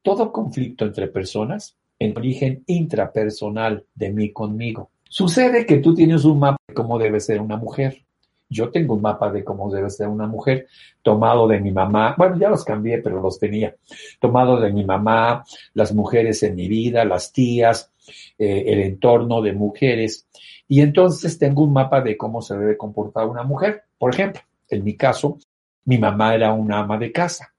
todo 0.00 0.32
conflicto 0.32 0.86
entre 0.86 1.08
personas 1.08 1.76
en 1.98 2.16
origen 2.16 2.62
intrapersonal 2.66 3.84
de 3.94 4.10
mí 4.10 4.32
conmigo. 4.32 4.90
Sucede 5.08 5.66
que 5.66 5.78
tú 5.78 5.94
tienes 5.94 6.24
un 6.24 6.38
mapa 6.38 6.58
de 6.68 6.74
cómo 6.74 6.98
debe 6.98 7.20
ser 7.20 7.40
una 7.40 7.56
mujer. 7.56 8.04
Yo 8.50 8.70
tengo 8.70 8.94
un 8.94 9.02
mapa 9.02 9.30
de 9.30 9.44
cómo 9.44 9.70
debe 9.70 9.90
ser 9.90 10.08
una 10.08 10.26
mujer, 10.26 10.68
tomado 11.02 11.46
de 11.46 11.60
mi 11.60 11.70
mamá, 11.70 12.14
bueno, 12.16 12.38
ya 12.38 12.48
los 12.48 12.64
cambié, 12.64 12.98
pero 12.98 13.20
los 13.20 13.38
tenía, 13.38 13.76
tomado 14.20 14.58
de 14.58 14.72
mi 14.72 14.84
mamá, 14.84 15.44
las 15.74 15.92
mujeres 15.92 16.42
en 16.42 16.54
mi 16.54 16.66
vida, 16.66 17.04
las 17.04 17.30
tías, 17.30 17.92
eh, 18.38 18.64
el 18.66 18.80
entorno 18.80 19.42
de 19.42 19.52
mujeres. 19.52 20.26
Y 20.66 20.80
entonces 20.80 21.38
tengo 21.38 21.62
un 21.62 21.74
mapa 21.74 22.00
de 22.00 22.16
cómo 22.16 22.40
se 22.40 22.56
debe 22.56 22.76
comportar 22.76 23.26
una 23.26 23.42
mujer. 23.42 23.82
Por 23.98 24.14
ejemplo, 24.14 24.40
en 24.70 24.82
mi 24.82 24.96
caso, 24.96 25.38
mi 25.84 25.98
mamá 25.98 26.34
era 26.34 26.52
una 26.52 26.80
ama 26.80 26.98
de 26.98 27.12
casa. 27.12 27.54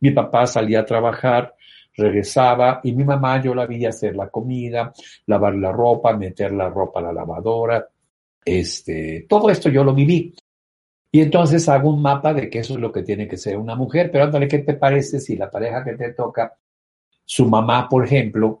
Mi 0.00 0.10
papá 0.10 0.46
salía 0.46 0.80
a 0.80 0.84
trabajar, 0.84 1.54
regresaba 1.96 2.80
y 2.82 2.92
mi 2.92 3.04
mamá 3.04 3.40
yo 3.42 3.54
la 3.54 3.66
vi 3.66 3.86
hacer 3.86 4.16
la 4.16 4.28
comida, 4.28 4.92
lavar 5.26 5.54
la 5.54 5.72
ropa, 5.72 6.16
meter 6.16 6.52
la 6.52 6.68
ropa 6.68 7.00
a 7.00 7.04
la 7.04 7.12
lavadora, 7.12 7.88
este, 8.44 9.26
todo 9.28 9.50
esto 9.50 9.68
yo 9.68 9.84
lo 9.84 9.94
viví. 9.94 10.34
Y 11.10 11.20
entonces 11.20 11.68
hago 11.68 11.90
un 11.90 12.02
mapa 12.02 12.34
de 12.34 12.50
que 12.50 12.58
eso 12.58 12.74
es 12.74 12.80
lo 12.80 12.90
que 12.90 13.02
tiene 13.02 13.28
que 13.28 13.36
ser 13.36 13.56
una 13.56 13.76
mujer. 13.76 14.10
Pero 14.10 14.24
ándale, 14.24 14.48
¿qué 14.48 14.58
te 14.58 14.74
parece 14.74 15.20
si 15.20 15.36
la 15.36 15.48
pareja 15.48 15.84
que 15.84 15.94
te 15.94 16.12
toca, 16.12 16.56
su 17.24 17.46
mamá, 17.46 17.88
por 17.88 18.04
ejemplo, 18.04 18.60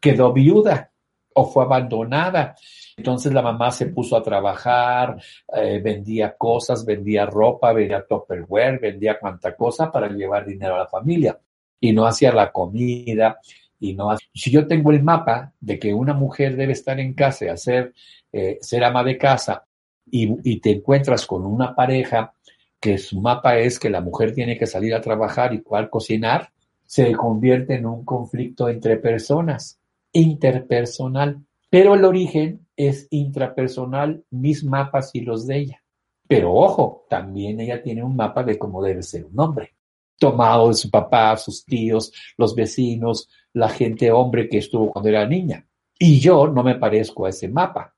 quedó 0.00 0.32
viuda 0.32 0.90
o 1.34 1.44
fue 1.44 1.64
abandonada? 1.64 2.56
Entonces 2.96 3.32
la 3.34 3.42
mamá 3.42 3.70
se 3.70 3.86
puso 3.86 4.16
a 4.16 4.22
trabajar, 4.22 5.20
eh, 5.54 5.78
vendía 5.84 6.34
cosas, 6.38 6.86
vendía 6.86 7.26
ropa, 7.26 7.72
vendía 7.74 8.06
topperware, 8.06 8.80
vendía 8.80 9.18
cuanta 9.18 9.54
cosa 9.54 9.92
para 9.92 10.08
llevar 10.08 10.46
dinero 10.46 10.76
a 10.76 10.78
la 10.78 10.86
familia. 10.86 11.38
Y 11.80 11.92
no 11.92 12.06
hacía 12.06 12.32
la 12.32 12.52
comida, 12.52 13.40
y 13.80 13.94
no 13.94 14.14
Si 14.34 14.50
yo 14.50 14.66
tengo 14.66 14.92
el 14.92 15.02
mapa 15.02 15.54
de 15.58 15.78
que 15.78 15.94
una 15.94 16.12
mujer 16.12 16.54
debe 16.54 16.74
estar 16.74 17.00
en 17.00 17.14
casa 17.14 17.46
y 17.46 17.48
hacer, 17.48 17.94
eh, 18.30 18.58
ser 18.60 18.84
ama 18.84 19.02
de 19.02 19.16
casa 19.16 19.64
y, 20.10 20.60
te 20.60 20.70
encuentras 20.72 21.26
con 21.26 21.46
una 21.46 21.74
pareja 21.74 22.34
que 22.78 22.98
su 22.98 23.20
mapa 23.20 23.58
es 23.58 23.78
que 23.78 23.90
la 23.90 24.00
mujer 24.00 24.34
tiene 24.34 24.58
que 24.58 24.66
salir 24.66 24.94
a 24.94 25.00
trabajar 25.00 25.54
y 25.54 25.62
cual 25.62 25.88
cocinar, 25.88 26.50
se 26.84 27.12
convierte 27.12 27.74
en 27.74 27.86
un 27.86 28.04
conflicto 28.04 28.68
entre 28.68 28.96
personas, 28.96 29.78
interpersonal. 30.12 31.40
Pero 31.68 31.94
el 31.94 32.04
origen 32.04 32.66
es 32.76 33.06
intrapersonal, 33.10 34.24
mis 34.30 34.64
mapas 34.64 35.14
y 35.14 35.20
los 35.20 35.46
de 35.46 35.58
ella. 35.58 35.82
Pero 36.26 36.52
ojo, 36.52 37.06
también 37.08 37.60
ella 37.60 37.82
tiene 37.82 38.02
un 38.02 38.16
mapa 38.16 38.42
de 38.42 38.58
cómo 38.58 38.82
debe 38.82 39.02
ser 39.02 39.24
un 39.26 39.38
hombre, 39.38 39.74
tomado 40.20 40.68
de 40.68 40.74
su 40.74 40.90
papá, 40.90 41.36
sus 41.36 41.64
tíos, 41.64 42.12
los 42.36 42.54
vecinos, 42.54 43.28
la 43.54 43.68
gente 43.68 44.12
hombre 44.12 44.48
que 44.48 44.58
estuvo 44.58 44.92
cuando 44.92 45.08
era 45.08 45.26
niña. 45.26 45.66
Y 45.98 46.20
yo 46.20 46.46
no 46.46 46.62
me 46.62 46.76
parezco 46.76 47.26
a 47.26 47.30
ese 47.30 47.48
mapa. 47.48 47.96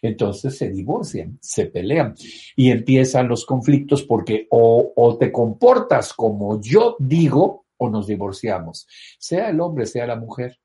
Entonces 0.00 0.56
se 0.56 0.70
divorcian, 0.70 1.38
se 1.40 1.66
pelean 1.66 2.14
y 2.56 2.70
empiezan 2.70 3.28
los 3.28 3.44
conflictos 3.44 4.02
porque 4.04 4.46
o, 4.50 4.92
o 4.94 5.18
te 5.18 5.30
comportas 5.30 6.12
como 6.12 6.60
yo 6.60 6.96
digo 7.00 7.66
o 7.76 7.90
nos 7.90 8.06
divorciamos, 8.06 8.86
sea 9.18 9.50
el 9.50 9.60
hombre, 9.60 9.86
sea 9.86 10.06
la 10.06 10.16
mujer. 10.16 10.58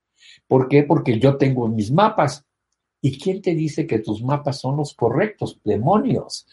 ¿Por 0.48 0.68
qué? 0.68 0.84
Porque 0.84 1.20
yo 1.20 1.38
tengo 1.38 1.68
mis 1.68 1.92
mapas. 1.92 2.46
¿Y 3.06 3.20
quién 3.20 3.42
te 3.42 3.54
dice 3.54 3.86
que 3.86 4.00
tus 4.00 4.24
mapas 4.24 4.62
son 4.62 4.78
los 4.78 4.94
correctos? 4.94 5.60
Demonios. 5.66 6.48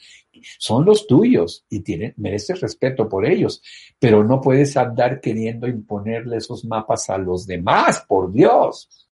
Son 0.58 0.84
los 0.84 1.06
tuyos 1.06 1.64
y 1.70 1.84
mereces 2.16 2.60
respeto 2.60 3.08
por 3.08 3.24
ellos, 3.24 3.62
pero 4.00 4.24
no 4.24 4.40
puedes 4.40 4.76
andar 4.76 5.20
queriendo 5.20 5.68
imponerle 5.68 6.38
esos 6.38 6.64
mapas 6.64 7.08
a 7.08 7.18
los 7.18 7.46
demás, 7.46 8.04
por 8.08 8.32
Dios. 8.32 9.08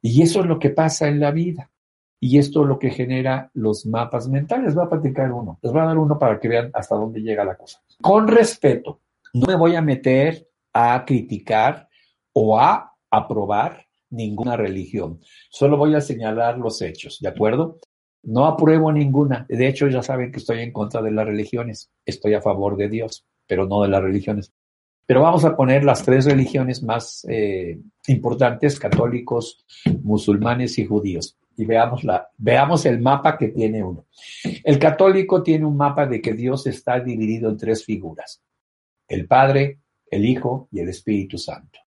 Y 0.00 0.22
eso 0.22 0.40
es 0.40 0.46
lo 0.46 0.58
que 0.58 0.70
pasa 0.70 1.08
en 1.08 1.20
la 1.20 1.30
vida. 1.30 1.70
Y 2.18 2.38
esto 2.38 2.62
es 2.62 2.68
lo 2.68 2.78
que 2.78 2.88
genera 2.88 3.50
los 3.52 3.84
mapas 3.84 4.26
mentales. 4.30 4.64
Les 4.64 4.74
voy 4.74 4.86
a 4.86 4.88
platicar 4.88 5.30
uno. 5.30 5.58
Les 5.60 5.70
voy 5.70 5.82
a 5.82 5.86
dar 5.86 5.98
uno 5.98 6.18
para 6.18 6.40
que 6.40 6.48
vean 6.48 6.70
hasta 6.72 6.94
dónde 6.94 7.20
llega 7.20 7.44
la 7.44 7.56
cosa. 7.58 7.82
Con 8.00 8.28
respeto, 8.28 9.02
no 9.34 9.46
me 9.46 9.56
voy 9.56 9.74
a 9.74 9.82
meter 9.82 10.48
a 10.72 11.04
criticar 11.04 11.86
o 12.32 12.58
a 12.58 12.94
aprobar 13.10 13.86
ninguna 14.12 14.56
religión. 14.56 15.20
Solo 15.50 15.76
voy 15.76 15.94
a 15.94 16.00
señalar 16.00 16.58
los 16.58 16.80
hechos, 16.82 17.18
¿de 17.20 17.28
acuerdo? 17.28 17.80
No 18.22 18.46
apruebo 18.46 18.92
ninguna. 18.92 19.46
De 19.48 19.66
hecho, 19.66 19.88
ya 19.88 20.02
saben 20.02 20.30
que 20.30 20.38
estoy 20.38 20.60
en 20.60 20.72
contra 20.72 21.02
de 21.02 21.10
las 21.10 21.26
religiones. 21.26 21.90
Estoy 22.04 22.34
a 22.34 22.40
favor 22.40 22.76
de 22.76 22.88
Dios, 22.88 23.26
pero 23.46 23.66
no 23.66 23.82
de 23.82 23.88
las 23.88 24.02
religiones. 24.02 24.52
Pero 25.06 25.22
vamos 25.22 25.44
a 25.44 25.56
poner 25.56 25.82
las 25.82 26.04
tres 26.04 26.24
religiones 26.26 26.82
más 26.82 27.26
eh, 27.28 27.80
importantes, 28.06 28.78
católicos, 28.78 29.64
musulmanes 30.02 30.78
y 30.78 30.86
judíos. 30.86 31.36
Y 31.56 31.64
veamos, 31.64 32.02
veamos 32.38 32.86
el 32.86 33.00
mapa 33.00 33.36
que 33.36 33.48
tiene 33.48 33.82
uno. 33.82 34.06
El 34.62 34.78
católico 34.78 35.42
tiene 35.42 35.66
un 35.66 35.76
mapa 35.76 36.06
de 36.06 36.22
que 36.22 36.32
Dios 36.32 36.66
está 36.66 37.00
dividido 37.00 37.50
en 37.50 37.56
tres 37.56 37.84
figuras. 37.84 38.40
El 39.08 39.26
Padre, 39.26 39.80
el 40.10 40.24
Hijo 40.24 40.68
y 40.70 40.80
el 40.80 40.88
Espíritu 40.88 41.36
Santo. 41.36 41.81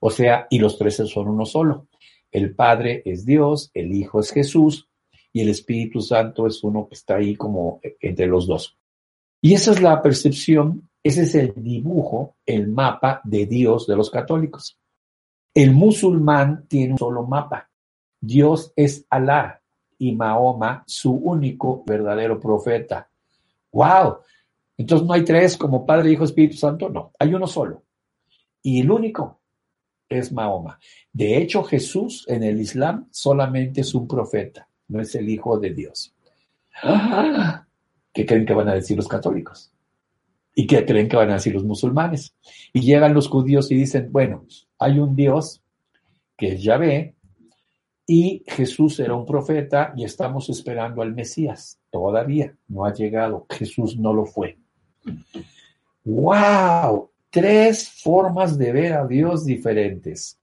O 0.00 0.10
sea, 0.10 0.46
y 0.50 0.58
los 0.58 0.78
tres 0.78 0.96
son 0.96 1.28
uno 1.28 1.44
solo. 1.44 1.88
El 2.30 2.54
Padre 2.54 3.02
es 3.04 3.24
Dios, 3.24 3.70
el 3.74 3.92
Hijo 3.92 4.20
es 4.20 4.30
Jesús 4.30 4.88
y 5.32 5.40
el 5.40 5.48
Espíritu 5.48 6.00
Santo 6.00 6.46
es 6.46 6.62
uno 6.62 6.88
que 6.88 6.94
está 6.94 7.16
ahí 7.16 7.34
como 7.36 7.80
entre 8.00 8.26
los 8.26 8.46
dos. 8.46 8.76
Y 9.40 9.54
esa 9.54 9.72
es 9.72 9.80
la 9.80 10.02
percepción, 10.02 10.88
ese 11.02 11.22
es 11.22 11.34
el 11.34 11.54
dibujo, 11.56 12.36
el 12.44 12.68
mapa 12.68 13.20
de 13.24 13.46
Dios 13.46 13.86
de 13.86 13.96
los 13.96 14.10
católicos. 14.10 14.78
El 15.54 15.72
musulmán 15.72 16.66
tiene 16.68 16.92
un 16.92 16.98
solo 16.98 17.24
mapa. 17.26 17.70
Dios 18.20 18.72
es 18.76 19.06
Alá 19.08 19.62
y 19.98 20.14
Mahoma 20.14 20.84
su 20.86 21.12
único 21.12 21.82
verdadero 21.86 22.38
profeta. 22.38 23.08
¡Wow! 23.72 24.18
Entonces 24.76 25.06
no 25.06 25.12
hay 25.12 25.24
tres 25.24 25.56
como 25.56 25.84
Padre, 25.84 26.12
Hijo, 26.12 26.24
Espíritu 26.24 26.56
Santo, 26.56 26.88
no, 26.88 27.12
hay 27.18 27.34
uno 27.34 27.46
solo. 27.46 27.82
Y 28.62 28.80
el 28.80 28.90
único 28.90 29.37
es 30.08 30.32
Mahoma. 30.32 30.78
De 31.12 31.38
hecho, 31.38 31.62
Jesús 31.62 32.24
en 32.28 32.42
el 32.42 32.60
Islam 32.60 33.08
solamente 33.10 33.82
es 33.82 33.94
un 33.94 34.08
profeta 34.08 34.68
no 34.88 35.00
es 35.00 35.14
el 35.14 35.28
Hijo 35.28 35.58
de 35.58 35.72
Dios. 35.72 36.14
¿Qué 38.12 38.26
creen 38.26 38.46
que 38.46 38.54
van 38.54 38.68
a 38.68 38.74
decir 38.74 38.96
los 38.96 39.06
católicos? 39.06 39.70
¿Y 40.54 40.66
qué 40.66 40.84
creen 40.84 41.08
que 41.08 41.16
van 41.16 41.30
a 41.30 41.34
decir 41.34 41.54
los 41.54 41.64
musulmanes? 41.64 42.34
Y 42.72 42.80
llegan 42.80 43.14
los 43.14 43.28
judíos 43.28 43.70
y 43.70 43.76
dicen, 43.76 44.10
bueno, 44.10 44.44
hay 44.78 44.98
un 44.98 45.14
Dios 45.14 45.62
que 46.36 46.54
es 46.54 46.62
Yahvé 46.62 47.14
y 48.06 48.42
Jesús 48.46 48.98
era 48.98 49.14
un 49.14 49.26
profeta 49.26 49.92
y 49.96 50.04
estamos 50.04 50.48
esperando 50.48 51.02
al 51.02 51.14
Mesías. 51.14 51.78
Todavía 51.90 52.56
no 52.66 52.84
ha 52.84 52.92
llegado. 52.92 53.46
Jesús 53.50 53.96
no 53.98 54.12
lo 54.12 54.24
fue. 54.24 54.58
¡Wow! 56.04 57.07
Tres 57.30 57.88
formas 57.88 58.56
de 58.56 58.72
ver 58.72 58.92
a 58.94 59.06
Dios 59.06 59.44
diferentes. 59.44 60.38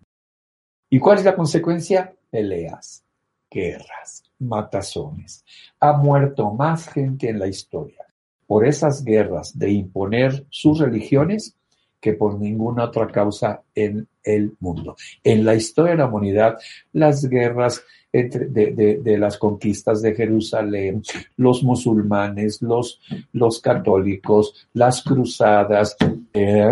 ¿Y 0.90 1.00
cuál 1.00 1.18
es 1.18 1.26
la 1.26 1.36
consecuencia? 1.36 2.16
Peleas, 2.30 3.04
guerras, 3.50 4.24
matazones. 4.40 5.44
Ha 5.80 5.94
muerto 5.94 6.52
más 6.52 6.88
gente 6.88 7.30
en 7.30 7.40
la 7.40 7.48
historia 7.48 8.06
por 8.46 8.68
esas 8.68 9.04
guerras 9.04 9.58
de 9.58 9.72
imponer 9.72 10.46
sus 10.50 10.80
religiones 10.80 11.56
que 12.06 12.14
por 12.14 12.40
ninguna 12.40 12.84
otra 12.84 13.08
causa 13.08 13.64
en 13.74 14.08
el 14.24 14.56
mundo. 14.60 14.96
En 15.24 15.44
la 15.44 15.56
historia 15.56 15.94
de 15.94 15.98
la 15.98 16.06
humanidad, 16.06 16.56
las 16.94 17.26
guerras 17.28 17.84
entre, 18.14 18.46
de, 18.46 19.18
las 19.18 19.40
conquistas 19.40 20.04
de 20.04 20.14
Jerusalén, 20.14 21.02
los 21.36 21.64
musulmanes, 21.64 22.62
los, 22.62 23.02
los 23.34 23.60
católicos, 23.60 24.68
las 24.74 25.02
cruzadas, 25.02 25.98
eh, 26.32 26.64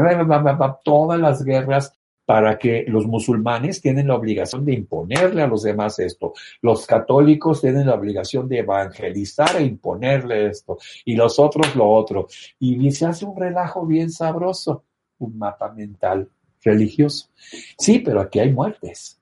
todas 0.84 1.20
las 1.20 1.44
guerras 1.44 1.92
para 2.26 2.60
que 2.60 2.86
los 2.88 3.08
musulmanes 3.08 3.82
tienen 3.82 4.10
la 4.10 4.16
obligación 4.16 4.64
de 4.66 4.74
imponerle 4.74 5.42
a 5.42 5.48
los 5.48 5.64
demás 5.64 5.98
esto, 5.98 6.34
los 6.62 6.86
católicos 6.86 7.60
tienen 7.60 7.88
la 7.88 7.96
obligación 7.96 8.48
de 8.48 8.60
evangelizar 8.60 9.56
e 9.56 9.64
imponerle 9.64 10.46
esto, 10.46 10.78
y 11.06 11.16
los 11.16 11.40
otros 11.40 11.76
lo 11.76 11.90
otro. 11.90 12.28
Y 12.60 12.92
se 12.92 13.08
hace 13.08 13.26
un 13.26 13.36
relajo 13.36 13.84
bien 13.88 14.12
sabroso 14.12 14.84
un 15.26 15.38
mapa 15.38 15.72
mental 15.72 16.30
religioso. 16.64 17.30
Sí, 17.78 18.00
pero 18.00 18.22
aquí 18.22 18.40
hay 18.40 18.52
muertes. 18.52 19.20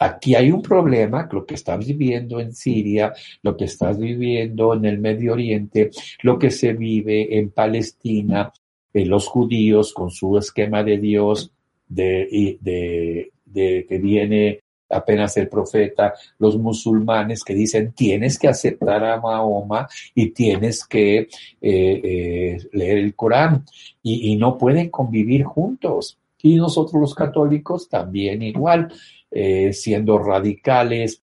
Aquí 0.00 0.36
hay 0.36 0.52
un 0.52 0.62
problema, 0.62 1.28
lo 1.32 1.44
que 1.44 1.54
estás 1.54 1.84
viviendo 1.84 2.38
en 2.38 2.52
Siria, 2.52 3.12
lo 3.42 3.56
que 3.56 3.64
estás 3.64 3.98
viviendo 3.98 4.72
en 4.74 4.84
el 4.84 4.98
Medio 4.98 5.32
Oriente, 5.32 5.90
lo 6.22 6.38
que 6.38 6.52
se 6.52 6.72
vive 6.72 7.36
en 7.36 7.50
Palestina, 7.50 8.52
en 8.92 9.08
los 9.08 9.26
judíos 9.26 9.92
con 9.92 10.10
su 10.10 10.38
esquema 10.38 10.84
de 10.84 10.98
Dios, 10.98 11.50
de, 11.88 12.58
de, 12.60 13.32
de 13.44 13.86
que 13.88 13.98
viene 13.98 14.60
apenas 14.88 15.36
el 15.36 15.48
profeta, 15.48 16.14
los 16.38 16.58
musulmanes 16.58 17.44
que 17.44 17.54
dicen 17.54 17.92
tienes 17.92 18.38
que 18.38 18.48
aceptar 18.48 19.04
a 19.04 19.20
Mahoma 19.20 19.88
y 20.14 20.30
tienes 20.30 20.86
que 20.86 21.18
eh, 21.18 21.28
eh, 21.60 22.58
leer 22.72 22.98
el 22.98 23.14
Corán 23.14 23.64
y, 24.02 24.36
no 24.36 24.56
pueden 24.56 24.90
convivir 24.90 25.44
juntos. 25.44 26.18
Y 26.40 26.56
nosotros 26.56 27.00
los 27.00 27.14
católicos 27.14 27.88
también 27.88 28.42
igual, 28.42 28.92
eh, 29.30 29.72
siendo 29.72 30.18
radicales, 30.18 31.22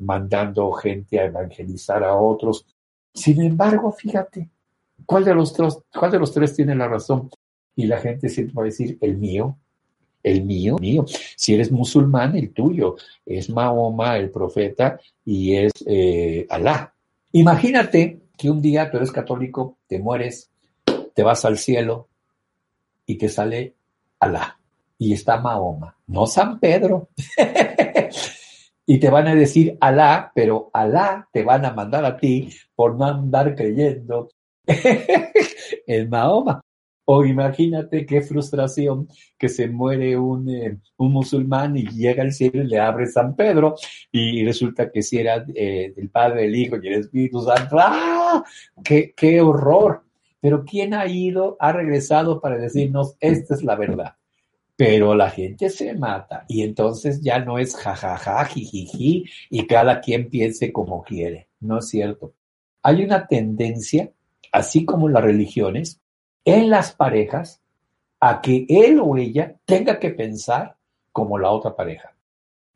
mandando 0.00 0.70
gente 0.72 1.18
a 1.18 1.24
evangelizar 1.24 2.04
a 2.04 2.14
otros. 2.14 2.66
Sin 3.14 3.40
embargo, 3.40 3.90
fíjate, 3.90 4.50
¿cuál 5.06 5.24
de 5.24 5.34
los 5.34 5.54
tres, 5.54 5.78
cuál 5.98 6.10
de 6.10 6.18
los 6.18 6.32
tres 6.32 6.54
tiene 6.54 6.74
la 6.74 6.88
razón? 6.88 7.30
Y 7.74 7.86
la 7.86 7.98
gente 7.98 8.28
siempre 8.28 8.54
va 8.54 8.62
a 8.62 8.66
decir, 8.66 8.98
el 9.00 9.16
mío, 9.16 9.56
el 10.26 10.44
mío, 10.44 10.76
mío. 10.80 11.04
Si 11.36 11.54
eres 11.54 11.70
musulmán, 11.70 12.36
el 12.36 12.52
tuyo. 12.52 12.96
Es 13.24 13.48
Mahoma, 13.48 14.18
el 14.18 14.30
profeta, 14.30 14.98
y 15.24 15.54
es 15.54 15.72
eh, 15.86 16.46
Alá. 16.50 16.92
Imagínate 17.30 18.22
que 18.36 18.50
un 18.50 18.60
día 18.60 18.90
tú 18.90 18.96
eres 18.96 19.12
católico, 19.12 19.78
te 19.86 20.00
mueres, 20.00 20.50
te 21.14 21.22
vas 21.22 21.44
al 21.44 21.58
cielo 21.58 22.08
y 23.06 23.16
te 23.16 23.28
sale 23.28 23.74
Alá. 24.18 24.58
Y 24.98 25.12
está 25.12 25.36
Mahoma, 25.40 25.96
no 26.08 26.26
San 26.26 26.58
Pedro. 26.58 27.10
y 28.86 28.98
te 28.98 29.10
van 29.10 29.28
a 29.28 29.34
decir 29.36 29.78
Alá, 29.80 30.32
pero 30.34 30.70
Alá 30.72 31.28
te 31.32 31.44
van 31.44 31.64
a 31.66 31.72
mandar 31.72 32.04
a 32.04 32.16
ti 32.16 32.50
por 32.74 32.96
no 32.96 33.04
andar 33.04 33.54
creyendo 33.54 34.30
en 35.86 36.10
Mahoma. 36.10 36.65
O 37.08 37.24
imagínate 37.24 38.04
qué 38.04 38.20
frustración 38.20 39.08
que 39.38 39.48
se 39.48 39.68
muere 39.68 40.18
un, 40.18 40.50
eh, 40.50 40.76
un 40.96 41.12
musulmán 41.12 41.76
y 41.76 41.86
llega 41.86 42.24
al 42.24 42.32
cielo 42.32 42.64
y 42.64 42.66
le 42.66 42.80
abre 42.80 43.06
San 43.06 43.36
Pedro 43.36 43.76
y 44.10 44.44
resulta 44.44 44.90
que 44.90 45.02
si 45.02 45.18
era 45.18 45.44
eh, 45.54 45.94
el 45.96 46.10
Padre, 46.10 46.46
el 46.46 46.56
Hijo 46.56 46.76
y 46.82 46.88
el 46.88 46.94
Espíritu 46.94 47.42
Santo. 47.42 47.76
¡Ah! 47.78 48.44
¡Qué, 48.82 49.14
¡Qué 49.16 49.40
horror! 49.40 50.02
Pero 50.40 50.64
¿quién 50.64 50.94
ha 50.94 51.06
ido, 51.06 51.56
ha 51.60 51.70
regresado 51.70 52.40
para 52.40 52.58
decirnos, 52.58 53.16
esta 53.20 53.54
es 53.54 53.62
la 53.62 53.76
verdad? 53.76 54.16
Pero 54.76 55.14
la 55.14 55.30
gente 55.30 55.70
se 55.70 55.94
mata 55.94 56.44
y 56.48 56.62
entonces 56.62 57.22
ya 57.22 57.38
no 57.38 57.58
es 57.58 57.76
jajaja, 57.76 58.44
jijiji 58.46 59.24
y 59.48 59.66
cada 59.68 60.00
quien 60.00 60.28
piense 60.28 60.72
como 60.72 61.02
quiere. 61.04 61.46
No 61.60 61.78
es 61.78 61.88
cierto. 61.88 62.34
Hay 62.82 63.04
una 63.04 63.28
tendencia, 63.28 64.10
así 64.50 64.84
como 64.84 65.08
las 65.08 65.22
religiones, 65.22 66.00
en 66.46 66.70
las 66.70 66.92
parejas 66.92 67.60
a 68.20 68.40
que 68.40 68.64
él 68.68 69.00
o 69.02 69.16
ella 69.16 69.56
tenga 69.66 69.98
que 69.98 70.10
pensar 70.10 70.76
como 71.12 71.38
la 71.38 71.50
otra 71.50 71.76
pareja. 71.76 72.14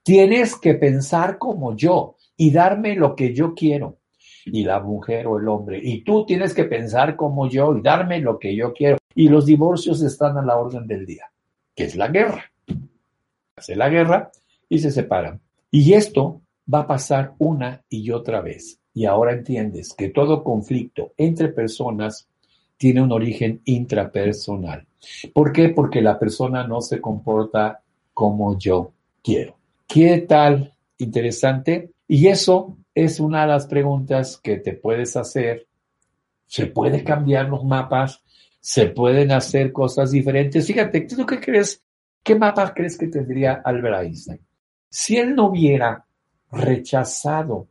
Tienes 0.03 0.57
que 0.57 0.75
pensar 0.75 1.39
como 1.39 1.77
yo 1.77 2.17
y 2.37 2.51
darme 2.51 2.97
lo 2.97 3.15
que 3.15 3.33
yo 3.33 3.55
quiero. 3.55 3.99
Y 4.45 4.65
la 4.65 4.81
mujer 4.81 5.27
o 5.27 5.39
el 5.39 5.49
hombre. 5.49 5.79
Y 5.83 6.03
tú 6.03 6.27
tienes 6.27 6.53
que 6.53 6.65
pensar 6.65 7.15
como 7.15 7.49
yo 7.49 7.77
y 7.77 7.83
darme 7.83 8.21
lo 8.21 8.39
que 8.39 8.57
yo 8.57 8.73
quiero. 8.73 8.99
Y 9.15 9.29
los 9.29 9.47
divorcios 9.47 10.03
están 10.03 10.37
a 10.39 10.43
la 10.43 10.57
orden 10.57 10.87
del 10.87 11.07
día, 11.07 11.31
que 11.75 11.85
es 11.85 11.95
la 11.95 12.09
guerra. 12.09 12.51
Hace 13.55 13.77
la 13.77 13.89
guerra 13.89 14.31
y 14.69 14.79
se 14.79 14.91
separan. 14.91 15.41
Y 15.71 15.93
esto 15.93 16.41
va 16.73 16.81
a 16.81 16.87
pasar 16.87 17.35
una 17.39 17.85
y 17.89 18.11
otra 18.11 18.41
vez. 18.41 18.81
Y 18.95 19.05
ahora 19.05 19.33
entiendes 19.33 19.95
que 19.95 20.09
todo 20.09 20.43
conflicto 20.43 21.13
entre 21.19 21.49
personas 21.49 22.30
tiene 22.81 23.03
un 23.03 23.13
origen 23.13 23.61
intrapersonal. 23.67 24.87
¿Por 25.35 25.53
qué? 25.53 25.69
Porque 25.69 26.01
la 26.01 26.19
persona 26.19 26.67
no 26.67 26.81
se 26.81 26.99
comporta 26.99 27.83
como 28.15 28.59
yo 28.59 28.95
quiero. 29.23 29.59
¿Qué 29.87 30.17
tal? 30.27 30.73
Interesante. 30.97 31.91
Y 32.09 32.29
eso 32.29 32.79
es 32.95 33.21
una 33.21 33.43
de 33.43 33.49
las 33.49 33.67
preguntas 33.67 34.41
que 34.43 34.57
te 34.57 34.73
puedes 34.73 35.15
hacer. 35.19 35.67
¿Se 36.47 36.69
puede 36.69 37.05
cambiar 37.05 37.51
los 37.51 37.67
mapas? 37.67 38.23
¿Se 38.61 38.87
pueden 38.87 39.31
hacer 39.31 39.73
cosas 39.73 40.11
diferentes? 40.11 40.67
Fíjate, 40.67 41.03
¿tú 41.03 41.27
qué 41.27 41.39
crees? 41.39 41.85
¿Qué 42.23 42.35
mapa 42.35 42.73
crees 42.73 42.97
que 42.97 43.09
tendría 43.09 43.61
Albert 43.63 44.05
Einstein? 44.05 44.41
Si 44.89 45.19
él 45.19 45.35
no 45.35 45.49
hubiera 45.49 46.07
rechazado 46.51 47.69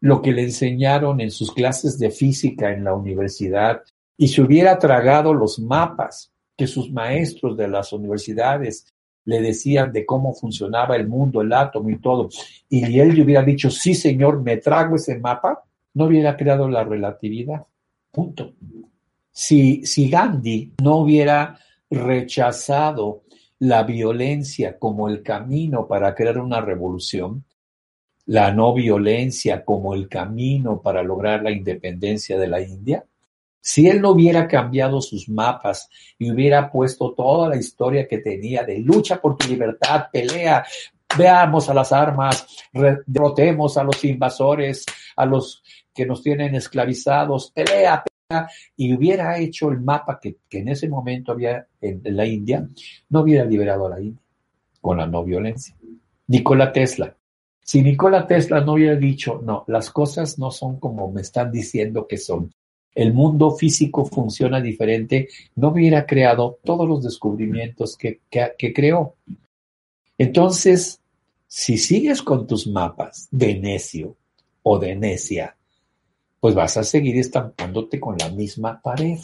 lo 0.00 0.22
que 0.22 0.32
le 0.32 0.44
enseñaron 0.44 1.20
en 1.20 1.30
sus 1.30 1.52
clases 1.52 1.98
de 1.98 2.10
física 2.10 2.72
en 2.72 2.84
la 2.84 2.94
universidad 2.94 3.82
y 4.16 4.28
se 4.28 4.42
hubiera 4.42 4.78
tragado 4.78 5.34
los 5.34 5.58
mapas 5.58 6.32
que 6.56 6.66
sus 6.66 6.90
maestros 6.92 7.56
de 7.56 7.68
las 7.68 7.92
universidades 7.92 8.94
le 9.24 9.40
decían 9.40 9.92
de 9.92 10.04
cómo 10.04 10.34
funcionaba 10.34 10.96
el 10.96 11.08
mundo, 11.08 11.40
el 11.40 11.52
átomo 11.52 11.90
y 11.90 11.98
todo, 11.98 12.28
y 12.68 12.98
él 12.98 13.14
le 13.14 13.22
hubiera 13.22 13.42
dicho, 13.42 13.70
sí 13.70 13.94
señor, 13.94 14.42
me 14.42 14.58
trago 14.58 14.96
ese 14.96 15.18
mapa, 15.18 15.64
no 15.94 16.06
hubiera 16.06 16.36
creado 16.36 16.68
la 16.68 16.84
relatividad. 16.84 17.64
Punto. 18.10 18.52
Si, 19.30 19.84
si 19.86 20.08
Gandhi 20.08 20.74
no 20.82 20.98
hubiera 20.98 21.58
rechazado 21.90 23.22
la 23.60 23.82
violencia 23.82 24.78
como 24.78 25.08
el 25.08 25.22
camino 25.22 25.86
para 25.86 26.14
crear 26.14 26.38
una 26.38 26.60
revolución, 26.60 27.44
la 28.26 28.52
no 28.52 28.74
violencia 28.74 29.64
como 29.64 29.94
el 29.94 30.08
camino 30.08 30.80
para 30.80 31.02
lograr 31.02 31.42
la 31.42 31.50
independencia 31.50 32.38
de 32.38 32.46
la 32.46 32.60
India, 32.60 33.04
si 33.66 33.88
él 33.88 34.02
no 34.02 34.10
hubiera 34.10 34.46
cambiado 34.46 35.00
sus 35.00 35.26
mapas 35.26 35.88
y 36.18 36.30
hubiera 36.30 36.70
puesto 36.70 37.14
toda 37.14 37.48
la 37.48 37.56
historia 37.56 38.06
que 38.06 38.18
tenía 38.18 38.62
de 38.62 38.78
lucha 38.80 39.18
por 39.22 39.38
tu 39.38 39.48
libertad, 39.48 40.08
pelea, 40.12 40.62
veamos 41.16 41.70
a 41.70 41.74
las 41.74 41.90
armas, 41.90 42.46
derrotemos 43.06 43.78
a 43.78 43.84
los 43.84 44.04
invasores, 44.04 44.84
a 45.16 45.24
los 45.24 45.62
que 45.94 46.04
nos 46.04 46.22
tienen 46.22 46.54
esclavizados, 46.54 47.52
pelea, 47.52 48.04
pelea, 48.04 48.50
y 48.76 48.94
hubiera 48.94 49.38
hecho 49.38 49.70
el 49.70 49.80
mapa 49.80 50.20
que, 50.20 50.36
en 50.50 50.68
ese 50.68 50.86
momento 50.86 51.32
había 51.32 51.66
en, 51.80 52.02
la 52.04 52.26
India, 52.26 52.68
no 53.08 53.22
hubiera 53.22 53.46
liberado 53.46 53.86
a 53.86 53.90
la 53.90 54.00
India 54.02 54.20
con 54.82 54.98
la 54.98 55.06
no 55.06 55.24
violencia. 55.24 55.74
Nikola 56.26 56.70
Tesla. 56.70 57.16
Si 57.62 57.80
Nikola 57.80 58.26
Tesla 58.26 58.60
no 58.60 58.74
hubiera 58.74 58.96
dicho, 58.96 59.40
no, 59.42 59.64
las 59.68 59.88
cosas 59.90 60.38
no 60.38 60.50
son 60.50 60.78
como 60.78 61.10
me 61.10 61.22
están 61.22 61.50
diciendo 61.50 62.06
que 62.06 62.18
son, 62.18 62.52
el 62.94 63.12
mundo 63.12 63.50
físico 63.50 64.04
funciona 64.04 64.60
diferente, 64.60 65.28
no 65.56 65.68
hubiera 65.68 66.06
creado 66.06 66.58
todos 66.64 66.88
los 66.88 67.02
descubrimientos 67.02 67.96
que, 67.96 68.20
creó. 68.72 69.14
Entonces, 70.16 71.00
si 71.46 71.76
sigues 71.76 72.22
con 72.22 72.46
tus 72.46 72.66
mapas 72.66 73.28
de 73.30 73.58
necio 73.58 74.16
o 74.62 74.78
de 74.78 74.94
necia, 74.94 75.56
pues 76.38 76.54
vas 76.54 76.76
a 76.76 76.84
seguir 76.84 77.18
estampándote 77.18 77.98
con 77.98 78.16
la 78.16 78.28
misma 78.28 78.80
pared, 78.80 79.18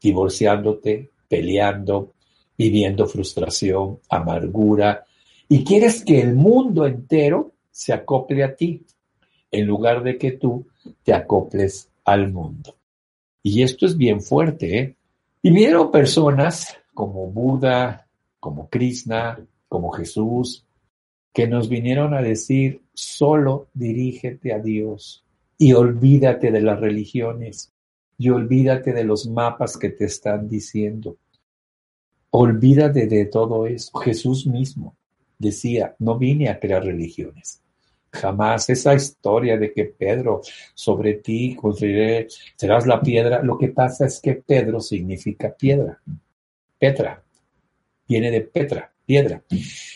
divorciándote, 0.00 1.10
peleando, 1.28 2.12
viviendo 2.58 3.06
frustración, 3.06 4.00
amargura, 4.08 5.04
y 5.48 5.64
quieres 5.64 6.04
que 6.04 6.20
el 6.20 6.34
mundo 6.34 6.86
entero 6.86 7.52
se 7.70 7.92
acople 7.92 8.44
a 8.44 8.54
ti, 8.54 8.82
en 9.50 9.66
lugar 9.66 10.02
de 10.02 10.18
que 10.18 10.32
tú 10.32 10.66
te 11.02 11.14
acoples 11.14 11.88
al 12.04 12.32
mundo. 12.32 12.74
Y 13.46 13.62
esto 13.62 13.84
es 13.84 13.96
bien 13.98 14.22
fuerte, 14.22 14.78
¿eh? 14.78 14.96
Y 15.42 15.50
vieron 15.50 15.90
personas 15.90 16.78
como 16.94 17.26
Buda, 17.26 18.08
como 18.40 18.70
Krishna, 18.70 19.38
como 19.68 19.90
Jesús, 19.92 20.64
que 21.30 21.46
nos 21.46 21.68
vinieron 21.68 22.14
a 22.14 22.22
decir, 22.22 22.80
solo 22.94 23.68
dirígete 23.74 24.54
a 24.54 24.58
Dios 24.60 25.26
y 25.58 25.74
olvídate 25.74 26.50
de 26.50 26.62
las 26.62 26.80
religiones 26.80 27.70
y 28.16 28.30
olvídate 28.30 28.94
de 28.94 29.04
los 29.04 29.28
mapas 29.28 29.76
que 29.76 29.90
te 29.90 30.06
están 30.06 30.48
diciendo. 30.48 31.18
Olvídate 32.30 33.06
de 33.06 33.26
todo 33.26 33.66
eso. 33.66 33.98
Jesús 33.98 34.46
mismo 34.46 34.96
decía, 35.38 35.94
no 35.98 36.16
vine 36.16 36.48
a 36.48 36.58
crear 36.58 36.82
religiones. 36.82 37.60
Jamás 38.14 38.70
esa 38.70 38.94
historia 38.94 39.56
de 39.56 39.72
que 39.72 39.86
Pedro, 39.86 40.40
sobre 40.72 41.14
ti 41.14 41.56
construiré, 41.56 42.28
serás 42.56 42.86
la 42.86 43.00
piedra. 43.00 43.42
Lo 43.42 43.58
que 43.58 43.68
pasa 43.68 44.06
es 44.06 44.20
que 44.20 44.34
Pedro 44.34 44.80
significa 44.80 45.54
piedra. 45.54 46.00
Petra. 46.78 47.22
Viene 48.06 48.30
de 48.30 48.42
Petra, 48.42 48.92
piedra. 49.04 49.42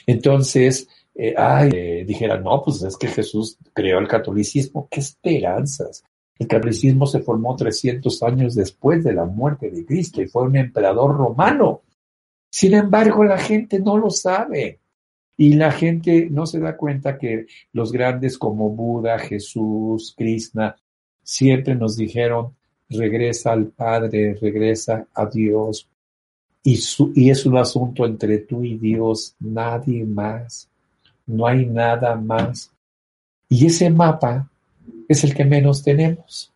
Entonces, 0.07 0.89
eh, 1.15 1.35
ay, 1.37 1.71
eh, 1.75 2.05
dijera, 2.07 2.39
no, 2.39 2.63
pues 2.63 2.83
es 2.83 2.97
que 2.97 3.09
Jesús 3.09 3.57
creó 3.73 3.99
el 3.99 4.09
catolicismo, 4.09 4.89
qué 4.91 5.01
esperanzas. 5.01 6.03
El 6.39 6.47
catolicismo 6.47 7.07
se 7.07 7.21
formó 7.21 7.57
300 7.57 8.23
años 8.23 8.55
después 8.55 9.03
de 9.05 9.13
la 9.13 9.25
muerte 9.25 9.71
de 9.71 9.85
Cristo 9.85 10.23
y 10.23 10.29
fue 10.29 10.43
un 10.43 10.57
emperador 10.57 11.17
romano. 11.17 11.83
Sin 12.51 12.75
embargo, 12.75 13.25
la 13.25 13.39
gente 13.39 13.79
no 13.81 13.99
lo 13.99 14.11
sabe. 14.11 14.81
Y 15.39 15.55
la 15.55 15.73
gente 15.73 16.29
no 16.31 16.45
se 16.45 16.61
da 16.61 16.77
cuenta 16.77 17.17
que 17.17 17.47
los 17.73 17.93
grandes 17.93 18.37
como 18.37 18.69
Buda, 18.69 19.19
Jesús, 19.19 20.15
Krishna, 20.19 20.77
siempre 21.23 21.75
nos 21.75 21.97
dijeron, 21.97 22.55
regresa 22.91 23.53
al 23.53 23.69
Padre, 23.69 24.35
regresa 24.35 25.07
a 25.15 25.25
Dios. 25.25 25.89
Y, 26.63 26.79
y 27.15 27.31
es 27.31 27.47
un 27.47 27.57
asunto 27.57 28.05
entre 28.05 28.39
tú 28.39 28.63
y 28.63 28.77
Dios, 28.77 29.35
nadie 29.39 30.05
más 30.05 30.69
no 31.29 31.47
hay 31.47 31.67
nada 31.67 32.17
más. 32.17 32.73
Y 33.49 33.67
ese 33.67 33.91
mapa 33.91 34.51
es 35.09 35.23
el 35.23 35.35
que 35.35 35.45
menos 35.45 35.85
tenemos. 35.85 36.53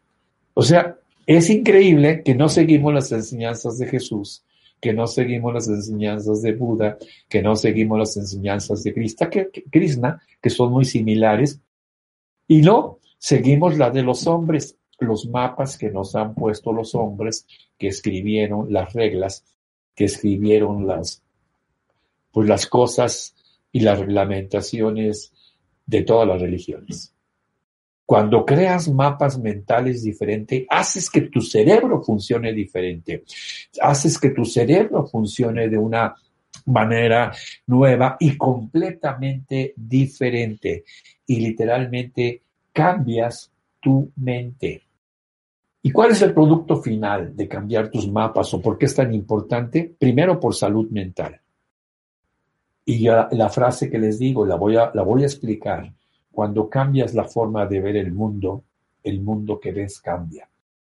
O 0.55 0.63
sea, 0.63 0.97
es 1.27 1.49
increíble 1.51 2.23
que 2.25 2.35
no 2.35 2.49
seguimos 2.49 2.93
las 2.93 3.13
enseñanzas 3.13 3.79
de 3.79 3.87
Jesús, 3.87 4.43
que 4.83 4.93
no 4.93 5.07
seguimos 5.07 5.55
las 5.55 5.69
enseñanzas 5.69 6.43
de 6.43 6.55
Buda, 6.55 6.99
que 7.29 7.41
no 7.41 7.55
seguimos 7.55 8.01
las 8.01 8.17
enseñanzas 8.17 8.83
de 8.83 8.93
Krishna, 8.93 9.31
que, 9.31 9.49
Krishna, 9.71 10.21
que 10.41 10.51
son 10.51 10.73
muy 10.73 10.85
similares, 10.85 11.61
y 12.49 12.63
no 12.63 12.99
seguimos 13.17 13.79
las 13.79 13.95
de 13.95 14.03
los 14.03 14.27
hombres, 14.27 14.77
los 14.99 15.27
mapas 15.29 15.79
que 15.79 15.89
nos 15.89 16.17
han 16.17 16.35
puesto 16.35 16.73
los 16.73 16.97
hombres 16.97 17.47
que 17.79 17.87
escribieron 17.87 18.73
las 18.73 18.93
reglas, 18.93 19.45
que 19.95 20.07
escribieron 20.07 20.85
las, 20.85 21.23
pues 22.33 22.49
las 22.49 22.67
cosas 22.67 23.37
y 23.71 23.81
las 23.81 24.01
reglamentaciones 24.01 25.33
de 25.87 26.03
todas 26.03 26.27
las 26.27 26.41
religiones. 26.41 27.12
Cuando 28.05 28.45
creas 28.45 28.89
mapas 28.89 29.39
mentales 29.39 30.03
diferentes, 30.03 30.67
haces 30.69 31.09
que 31.09 31.23
tu 31.23 31.41
cerebro 31.41 32.03
funcione 32.03 32.53
diferente, 32.53 33.25
haces 33.81 34.19
que 34.19 34.31
tu 34.31 34.45
cerebro 34.45 35.07
funcione 35.07 35.69
de 35.69 35.79
una 35.79 36.15
manera 36.67 37.33
nueva 37.67 38.17
y 38.21 38.37
completamente 38.37 39.73
diferente. 39.77 40.85
Y 41.27 41.41
literalmente 41.41 42.43
cambias 42.73 43.51
tu 43.81 44.11
mente. 44.17 44.83
¿Y 45.83 45.91
cuál 45.91 46.13
es 46.13 46.23
el 46.23 46.33
producto 46.33 46.81
final 46.81 47.35
de 47.35 47.49
cambiar 47.49 47.91
tus 47.91 48.09
mapas 48.11 48.55
o 48.55 48.61
por 48.61 48.79
qué 48.79 48.87
es 48.87 48.95
tan 48.95 49.13
importante? 49.13 49.93
Primero 49.99 50.39
por 50.39 50.55
salud 50.55 50.89
mental. 50.91 51.41
Y 52.85 53.01
la 53.01 53.49
frase 53.49 53.91
que 53.91 53.99
les 53.99 54.19
digo, 54.19 54.45
la 54.45 54.57
voy, 54.57 54.77
a, 54.77 54.91
la 54.95 55.03
voy 55.03 55.23
a 55.23 55.27
explicar. 55.27 55.93
Cuando 56.33 56.69
cambias 56.69 57.15
la 57.15 57.25
forma 57.25 57.67
de 57.67 57.81
ver 57.81 57.97
el 57.97 58.13
mundo, 58.13 58.65
el 59.05 59.21
mundo 59.21 59.61
que 59.61 59.73
ves 59.73 60.01
cambia. 60.01 60.49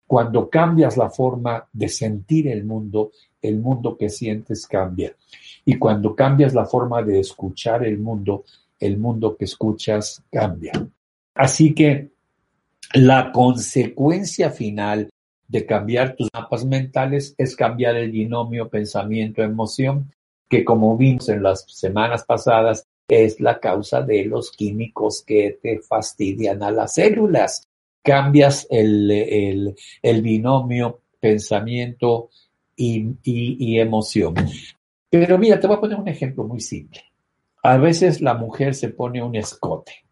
Cuando 0.06 0.48
cambias 0.48 0.96
la 0.96 1.10
forma 1.10 1.68
de 1.72 1.88
sentir 1.88 2.48
el 2.48 2.64
mundo, 2.64 3.12
el 3.40 3.58
mundo 3.60 3.96
que 3.96 4.08
sientes 4.08 4.66
cambia. 4.66 5.14
Y 5.64 5.78
cuando 5.78 6.14
cambias 6.14 6.54
la 6.54 6.66
forma 6.66 7.02
de 7.02 7.20
escuchar 7.20 7.86
el 7.86 7.98
mundo, 7.98 8.44
el 8.80 8.98
mundo 8.98 9.36
que 9.36 9.44
escuchas 9.44 10.22
cambia. 10.30 10.72
Así 11.34 11.74
que 11.74 12.10
la 12.94 13.32
consecuencia 13.32 14.50
final 14.50 15.10
de 15.46 15.66
cambiar 15.66 16.16
tus 16.16 16.28
mapas 16.32 16.64
mentales 16.64 17.34
es 17.38 17.54
cambiar 17.54 17.96
el 17.96 18.10
binomio 18.10 18.68
pensamiento-emoción 18.68 20.12
que 20.48 20.64
como 20.64 20.96
vimos 20.96 21.28
en 21.28 21.42
las 21.42 21.64
semanas 21.68 22.24
pasadas, 22.24 22.86
es 23.08 23.40
la 23.40 23.58
causa 23.58 24.02
de 24.02 24.26
los 24.26 24.52
químicos 24.52 25.24
que 25.26 25.58
te 25.62 25.80
fastidian 25.80 26.62
a 26.62 26.70
las 26.70 26.94
células. 26.94 27.66
Cambias 28.02 28.66
el, 28.70 29.74
binomio 30.22 31.00
pensamiento 31.18 32.28
y, 32.76 33.78
emoción. 33.78 34.34
Pero 35.10 35.38
mira, 35.38 35.58
te 35.58 35.66
voy 35.66 35.76
a 35.76 35.80
poner 35.80 35.98
un 35.98 36.08
ejemplo 36.08 36.44
muy 36.44 36.60
simple. 36.60 37.02
A 37.62 37.78
veces 37.78 38.20
la 38.20 38.34
mujer 38.34 38.74
se 38.74 38.90
pone 38.90 39.22
un 39.22 39.34
escote, 39.34 40.04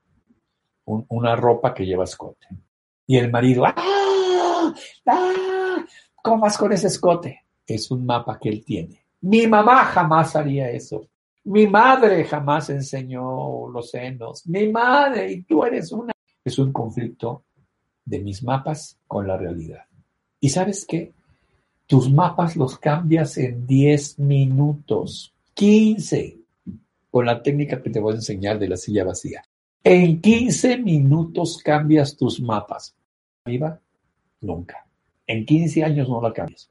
una 0.84 1.36
ropa 1.36 1.74
que 1.74 1.84
lleva 1.84 2.04
escote. 2.04 2.48
Y 3.06 3.18
el 3.18 3.30
marido, 3.30 3.64
¡ah! 3.66 4.74
¡ah! 5.06 5.84
¿Cómo 6.22 6.42
vas 6.42 6.58
con 6.58 6.72
ese 6.72 6.88
escote? 6.88 7.44
Es 7.66 7.90
un 7.90 8.04
mapa 8.04 8.38
que 8.40 8.48
él 8.48 8.64
tiene. 8.64 9.04
Mi 9.20 9.46
mamá 9.46 9.84
jamás 9.84 10.34
haría 10.34 10.70
eso. 10.70 11.08
Mi 11.46 11.68
madre 11.68 12.24
jamás 12.24 12.70
enseñó 12.70 13.68
los 13.68 13.90
senos. 13.90 14.44
Mi 14.48 14.68
madre, 14.68 15.30
y 15.32 15.42
tú 15.42 15.62
eres 15.62 15.92
una. 15.92 16.12
Es 16.44 16.58
un 16.58 16.72
conflicto 16.72 17.44
de 18.04 18.18
mis 18.18 18.42
mapas 18.42 18.98
con 19.06 19.28
la 19.28 19.36
realidad. 19.36 19.84
¿Y 20.40 20.48
sabes 20.48 20.84
qué? 20.84 21.12
Tus 21.86 22.10
mapas 22.10 22.56
los 22.56 22.78
cambias 22.78 23.38
en 23.38 23.64
10 23.64 24.18
minutos, 24.18 25.32
15, 25.54 26.36
con 27.12 27.26
la 27.26 27.40
técnica 27.40 27.80
que 27.80 27.90
te 27.90 28.00
voy 28.00 28.14
a 28.14 28.16
enseñar 28.16 28.58
de 28.58 28.68
la 28.68 28.76
silla 28.76 29.04
vacía. 29.04 29.44
En 29.84 30.20
15 30.20 30.78
minutos 30.78 31.58
cambias 31.62 32.16
tus 32.16 32.40
mapas. 32.40 32.96
¿Viva? 33.44 33.80
Nunca. 34.40 34.84
En 35.28 35.46
15 35.46 35.84
años 35.84 36.08
no 36.08 36.20
la 36.20 36.32
cambias. 36.32 36.68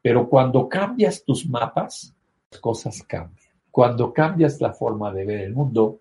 Pero 0.00 0.28
cuando 0.28 0.68
cambias 0.68 1.24
tus 1.24 1.48
mapas, 1.48 2.14
las 2.52 2.60
cosas 2.60 3.02
cambian. 3.02 3.47
Cuando 3.78 4.12
cambias 4.12 4.60
la 4.60 4.72
forma 4.72 5.12
de 5.12 5.24
ver 5.24 5.38
el 5.42 5.54
mundo, 5.54 6.00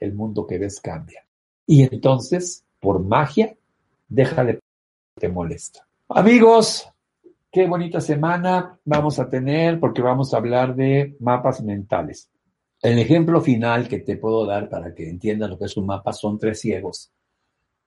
el 0.00 0.14
mundo 0.14 0.46
que 0.46 0.56
ves 0.56 0.80
cambia. 0.80 1.22
Y 1.66 1.82
entonces, 1.82 2.64
por 2.80 3.04
magia, 3.04 3.54
deja 4.08 4.42
de 4.42 4.58
te 5.20 5.28
molesta. 5.28 5.86
Amigos, 6.08 6.88
qué 7.50 7.66
bonita 7.66 8.00
semana 8.00 8.78
vamos 8.86 9.18
a 9.18 9.28
tener 9.28 9.78
porque 9.78 10.00
vamos 10.00 10.32
a 10.32 10.38
hablar 10.38 10.74
de 10.74 11.14
mapas 11.20 11.62
mentales. 11.62 12.30
El 12.80 12.98
ejemplo 12.98 13.42
final 13.42 13.88
que 13.88 13.98
te 13.98 14.16
puedo 14.16 14.46
dar 14.46 14.70
para 14.70 14.94
que 14.94 15.06
entiendas 15.06 15.50
lo 15.50 15.58
que 15.58 15.66
es 15.66 15.76
un 15.76 15.84
mapa 15.84 16.14
son 16.14 16.38
tres 16.38 16.60
ciegos 16.62 17.12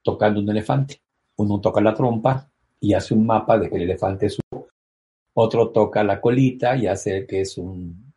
tocando 0.03 0.39
un 0.39 0.51
elefante. 0.51 1.01
Uno 1.37 1.59
toca 1.59 1.81
la 1.81 1.95
trompa 1.95 2.47
y 2.79 2.93
hace 2.93 3.15
un 3.15 3.25
mapa 3.25 3.57
de 3.57 3.71
que 3.71 3.77
el 3.77 3.81
elefante 3.81 4.27
es 4.27 4.37
un 4.51 4.65
otro 5.33 5.71
toca 5.71 6.03
la 6.03 6.21
colita 6.21 6.77
y 6.77 6.85
hace 6.85 7.25
que 7.25 7.41
es 7.41 7.57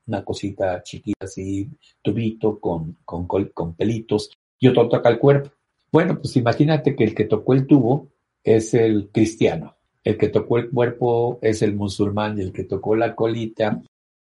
una 0.09 0.25
cosita 0.25 0.83
chiquita 0.83 1.27
así, 1.27 1.68
tubito 2.03 2.59
con, 2.59 2.97
con, 3.05 3.27
con 3.27 3.75
pelitos, 3.75 4.31
y 4.59 4.68
otro 4.68 4.88
toca 4.88 5.09
el 5.09 5.18
cuerpo. 5.18 5.51
Bueno, 5.92 6.18
pues 6.18 6.37
imagínate 6.37 6.97
que 6.97 7.05
el 7.05 7.14
que 7.14 7.25
tocó 7.25 7.55
el 7.55 7.66
tubo 7.66 8.09
es 8.42 8.75
el 8.75 9.11
cristiano, 9.12 9.77
el 10.05 10.16
que 10.16 10.29
tocó 10.29 10.59
el 10.59 10.71
cuerpo 10.71 11.38
es 11.42 11.62
el 11.62 11.75
musulmán 11.75 12.38
y 12.38 12.42
el 12.42 12.53
que 12.53 12.64
tocó 12.64 12.97
la 12.97 13.14
colita 13.14 13.83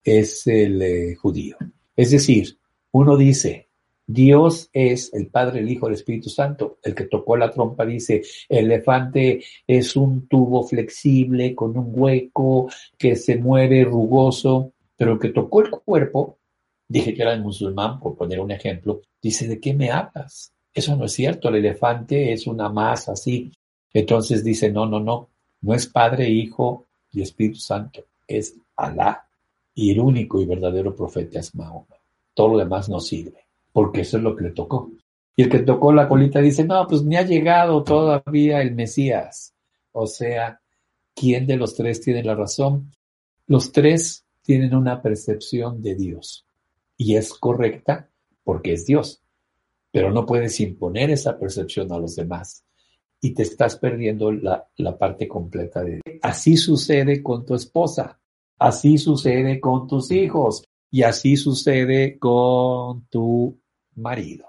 es 0.03 0.47
el 0.47 0.83
eh, 0.83 1.15
judío. 1.15 1.57
Es 1.95 2.11
decir, 2.11 2.59
uno 2.93 3.17
dice, 3.17 3.69
Dios 4.07 4.71
es 4.73 5.13
el 5.13 5.27
Padre, 5.27 5.61
el 5.61 5.71
Hijo, 5.71 5.89
el 5.89 5.95
Espíritu 5.95 6.31
Santo. 6.31 6.79
El 6.83 6.95
que 6.95 7.05
tocó 7.05 7.37
la 7.37 7.51
trompa 7.51 7.85
dice, 7.85 8.23
el 8.49 8.67
elefante 8.67 9.43
es 9.67 9.97
un 9.97 10.29
tubo 10.29 10.63
flexible 10.63 11.55
con 11.55 11.77
un 11.77 11.89
hueco 11.91 12.69
que 12.97 13.17
se 13.17 13.37
mueve 13.37 13.85
rugoso, 13.85 14.73
pero 14.97 15.19
que 15.19 15.31
tocó 15.31 15.63
el 15.63 15.71
cuerpo, 15.71 16.39
dije 16.89 17.15
que 17.15 17.23
era 17.23 17.33
el 17.33 17.43
musulmán, 17.43 18.01
por 18.01 18.17
poner 18.17 18.41
un 18.41 18.51
ejemplo, 18.51 19.03
dice, 19.21 19.47
¿de 19.49 19.61
qué 19.61 19.75
me 19.75 19.91
hablas? 19.91 20.53
Eso 20.73 20.97
no 20.97 21.07
es 21.07 21.13
cierto, 21.13 21.49
el 21.49 21.57
elefante 21.57 22.33
es 22.33 22.47
una 22.47 22.69
masa 22.69 23.13
así. 23.13 23.51
Entonces 23.93 24.45
dice, 24.45 24.71
no, 24.71 24.87
no, 24.87 25.01
no, 25.01 25.29
no 25.63 25.75
es 25.75 25.87
Padre, 25.87 26.29
Hijo 26.29 26.87
y 27.13 27.23
Espíritu 27.23 27.59
Santo, 27.59 28.05
es 28.27 28.57
Alá. 28.77 29.27
Y 29.75 29.93
el 29.93 30.01
único 30.01 30.41
y 30.41 30.47
verdadero 30.47 30.95
profeta 30.95 31.39
es 31.39 31.55
Mahoma. 31.55 31.97
Todo 32.35 32.49
lo 32.49 32.59
demás 32.59 32.89
no 32.89 33.01
sirve 33.01 33.47
porque 33.77 34.01
eso 34.01 34.17
es 34.17 34.23
lo 34.23 34.35
que 34.35 34.45
le 34.45 34.51
tocó. 34.53 34.91
Y 35.37 35.43
el 35.43 35.51
que 35.51 35.59
tocó 35.59 35.93
la 35.93 36.09
colita 36.09 36.41
dice, 36.41 36.65
no, 36.65 36.87
pues 36.87 37.03
ni 37.03 37.15
ha 37.17 37.25
llegado 37.25 37.85
todavía 37.85 38.63
el 38.63 38.75
Mesías. 38.75 39.53
O 39.93 40.07
sea, 40.07 40.63
¿quién 41.15 41.47
de 41.47 41.59
los 41.59 41.75
tres 41.75 42.01
tiene 42.01 42.25
la 42.25 42.35
razón? 42.35 42.95
Los 43.47 43.73
tres 43.73 44.25
tienen 44.47 44.75
una 44.75 45.03
percepción 45.03 45.83
de 45.83 45.95
Dios 45.97 46.47
y 46.97 47.17
es 47.17 47.35
correcta 47.35 48.09
porque 48.45 48.73
es 48.73 48.87
Dios, 48.87 49.23
pero 49.91 50.11
no 50.11 50.25
puedes 50.25 50.61
imponer 50.61 51.11
esa 51.11 51.39
percepción 51.39 51.93
a 51.93 51.99
los 51.99 52.17
demás 52.17 52.65
y 53.21 53.35
te 53.35 53.43
estás 53.43 53.77
perdiendo 53.77 54.31
la, 54.31 54.69
parte 54.99 55.27
completa 55.27 55.83
de 55.83 56.01
Dios. 56.05 56.19
Así 56.23 56.57
sucede 56.57 57.23
con 57.23 57.45
tu 57.45 57.55
esposa, 57.55 58.19
así 58.59 58.99
sucede 58.99 59.61
con 59.61 59.89
tus 59.89 60.11
hijos 60.13 60.65
y 60.91 61.03
así 61.03 61.37
sucede 61.37 62.19
con 62.19 63.07
tu 63.09 63.59
marido. 63.97 64.47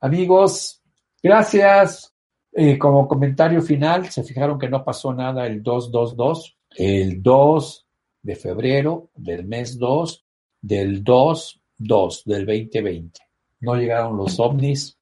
Amigos, 0.00 0.80
gracias. 1.22 2.14
Eh, 2.54 2.78
como 2.78 3.08
comentario 3.08 3.62
final, 3.62 4.10
se 4.10 4.22
fijaron 4.22 4.58
que 4.58 4.68
no 4.68 4.84
pasó 4.84 5.12
nada 5.12 5.46
el 5.46 5.62
222. 5.62 6.56
El 6.76 7.22
2 7.22 7.86
de 8.22 8.36
febrero 8.36 9.10
del 9.14 9.44
mes 9.44 9.78
2 9.78 10.24
del 10.60 11.04
2-2 11.04 12.24
del 12.24 12.46
2020. 12.46 13.20
No 13.60 13.76
llegaron 13.76 14.16
los 14.16 14.38
ovnis, 14.40 14.98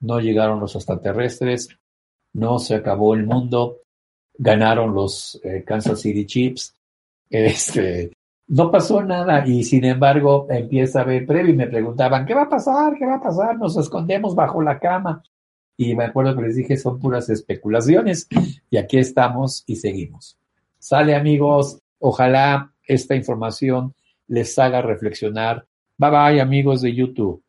no 0.00 0.20
llegaron 0.20 0.60
los 0.60 0.74
extraterrestres, 0.76 1.68
no 2.34 2.58
se 2.58 2.76
acabó 2.76 3.14
el 3.14 3.26
mundo, 3.26 3.78
ganaron 4.34 4.94
los 4.94 5.40
eh, 5.42 5.64
Kansas 5.66 6.00
City 6.00 6.26
Chiefs. 6.26 6.74
Este, 7.30 8.10
no 8.46 8.70
pasó 8.70 9.02
nada 9.02 9.46
y 9.46 9.62
sin 9.62 9.84
embargo 9.84 10.46
empieza 10.48 11.02
a 11.02 11.04
ver 11.04 11.26
previo 11.26 11.52
y 11.52 11.56
me 11.56 11.66
preguntaban, 11.66 12.24
¿qué 12.24 12.32
va 12.32 12.44
a 12.44 12.48
pasar? 12.48 12.94
¿Qué 12.98 13.04
va 13.04 13.16
a 13.16 13.22
pasar? 13.22 13.58
Nos 13.58 13.76
escondemos 13.76 14.34
bajo 14.34 14.62
la 14.62 14.78
cama. 14.78 15.22
Y 15.76 15.94
me 15.94 16.06
acuerdo 16.06 16.34
que 16.34 16.42
les 16.42 16.56
dije, 16.56 16.78
son 16.78 16.98
puras 16.98 17.28
especulaciones 17.28 18.26
y 18.70 18.78
aquí 18.78 18.96
estamos 18.96 19.62
y 19.66 19.76
seguimos. 19.76 20.38
Sale 20.78 21.14
amigos, 21.14 21.82
ojalá 21.98 22.72
esta 22.86 23.14
información 23.14 23.94
les 24.26 24.58
haga 24.58 24.82
reflexionar. 24.82 25.66
Bye 25.96 26.10
bye 26.10 26.40
amigos 26.40 26.82
de 26.82 26.94
YouTube. 26.94 27.42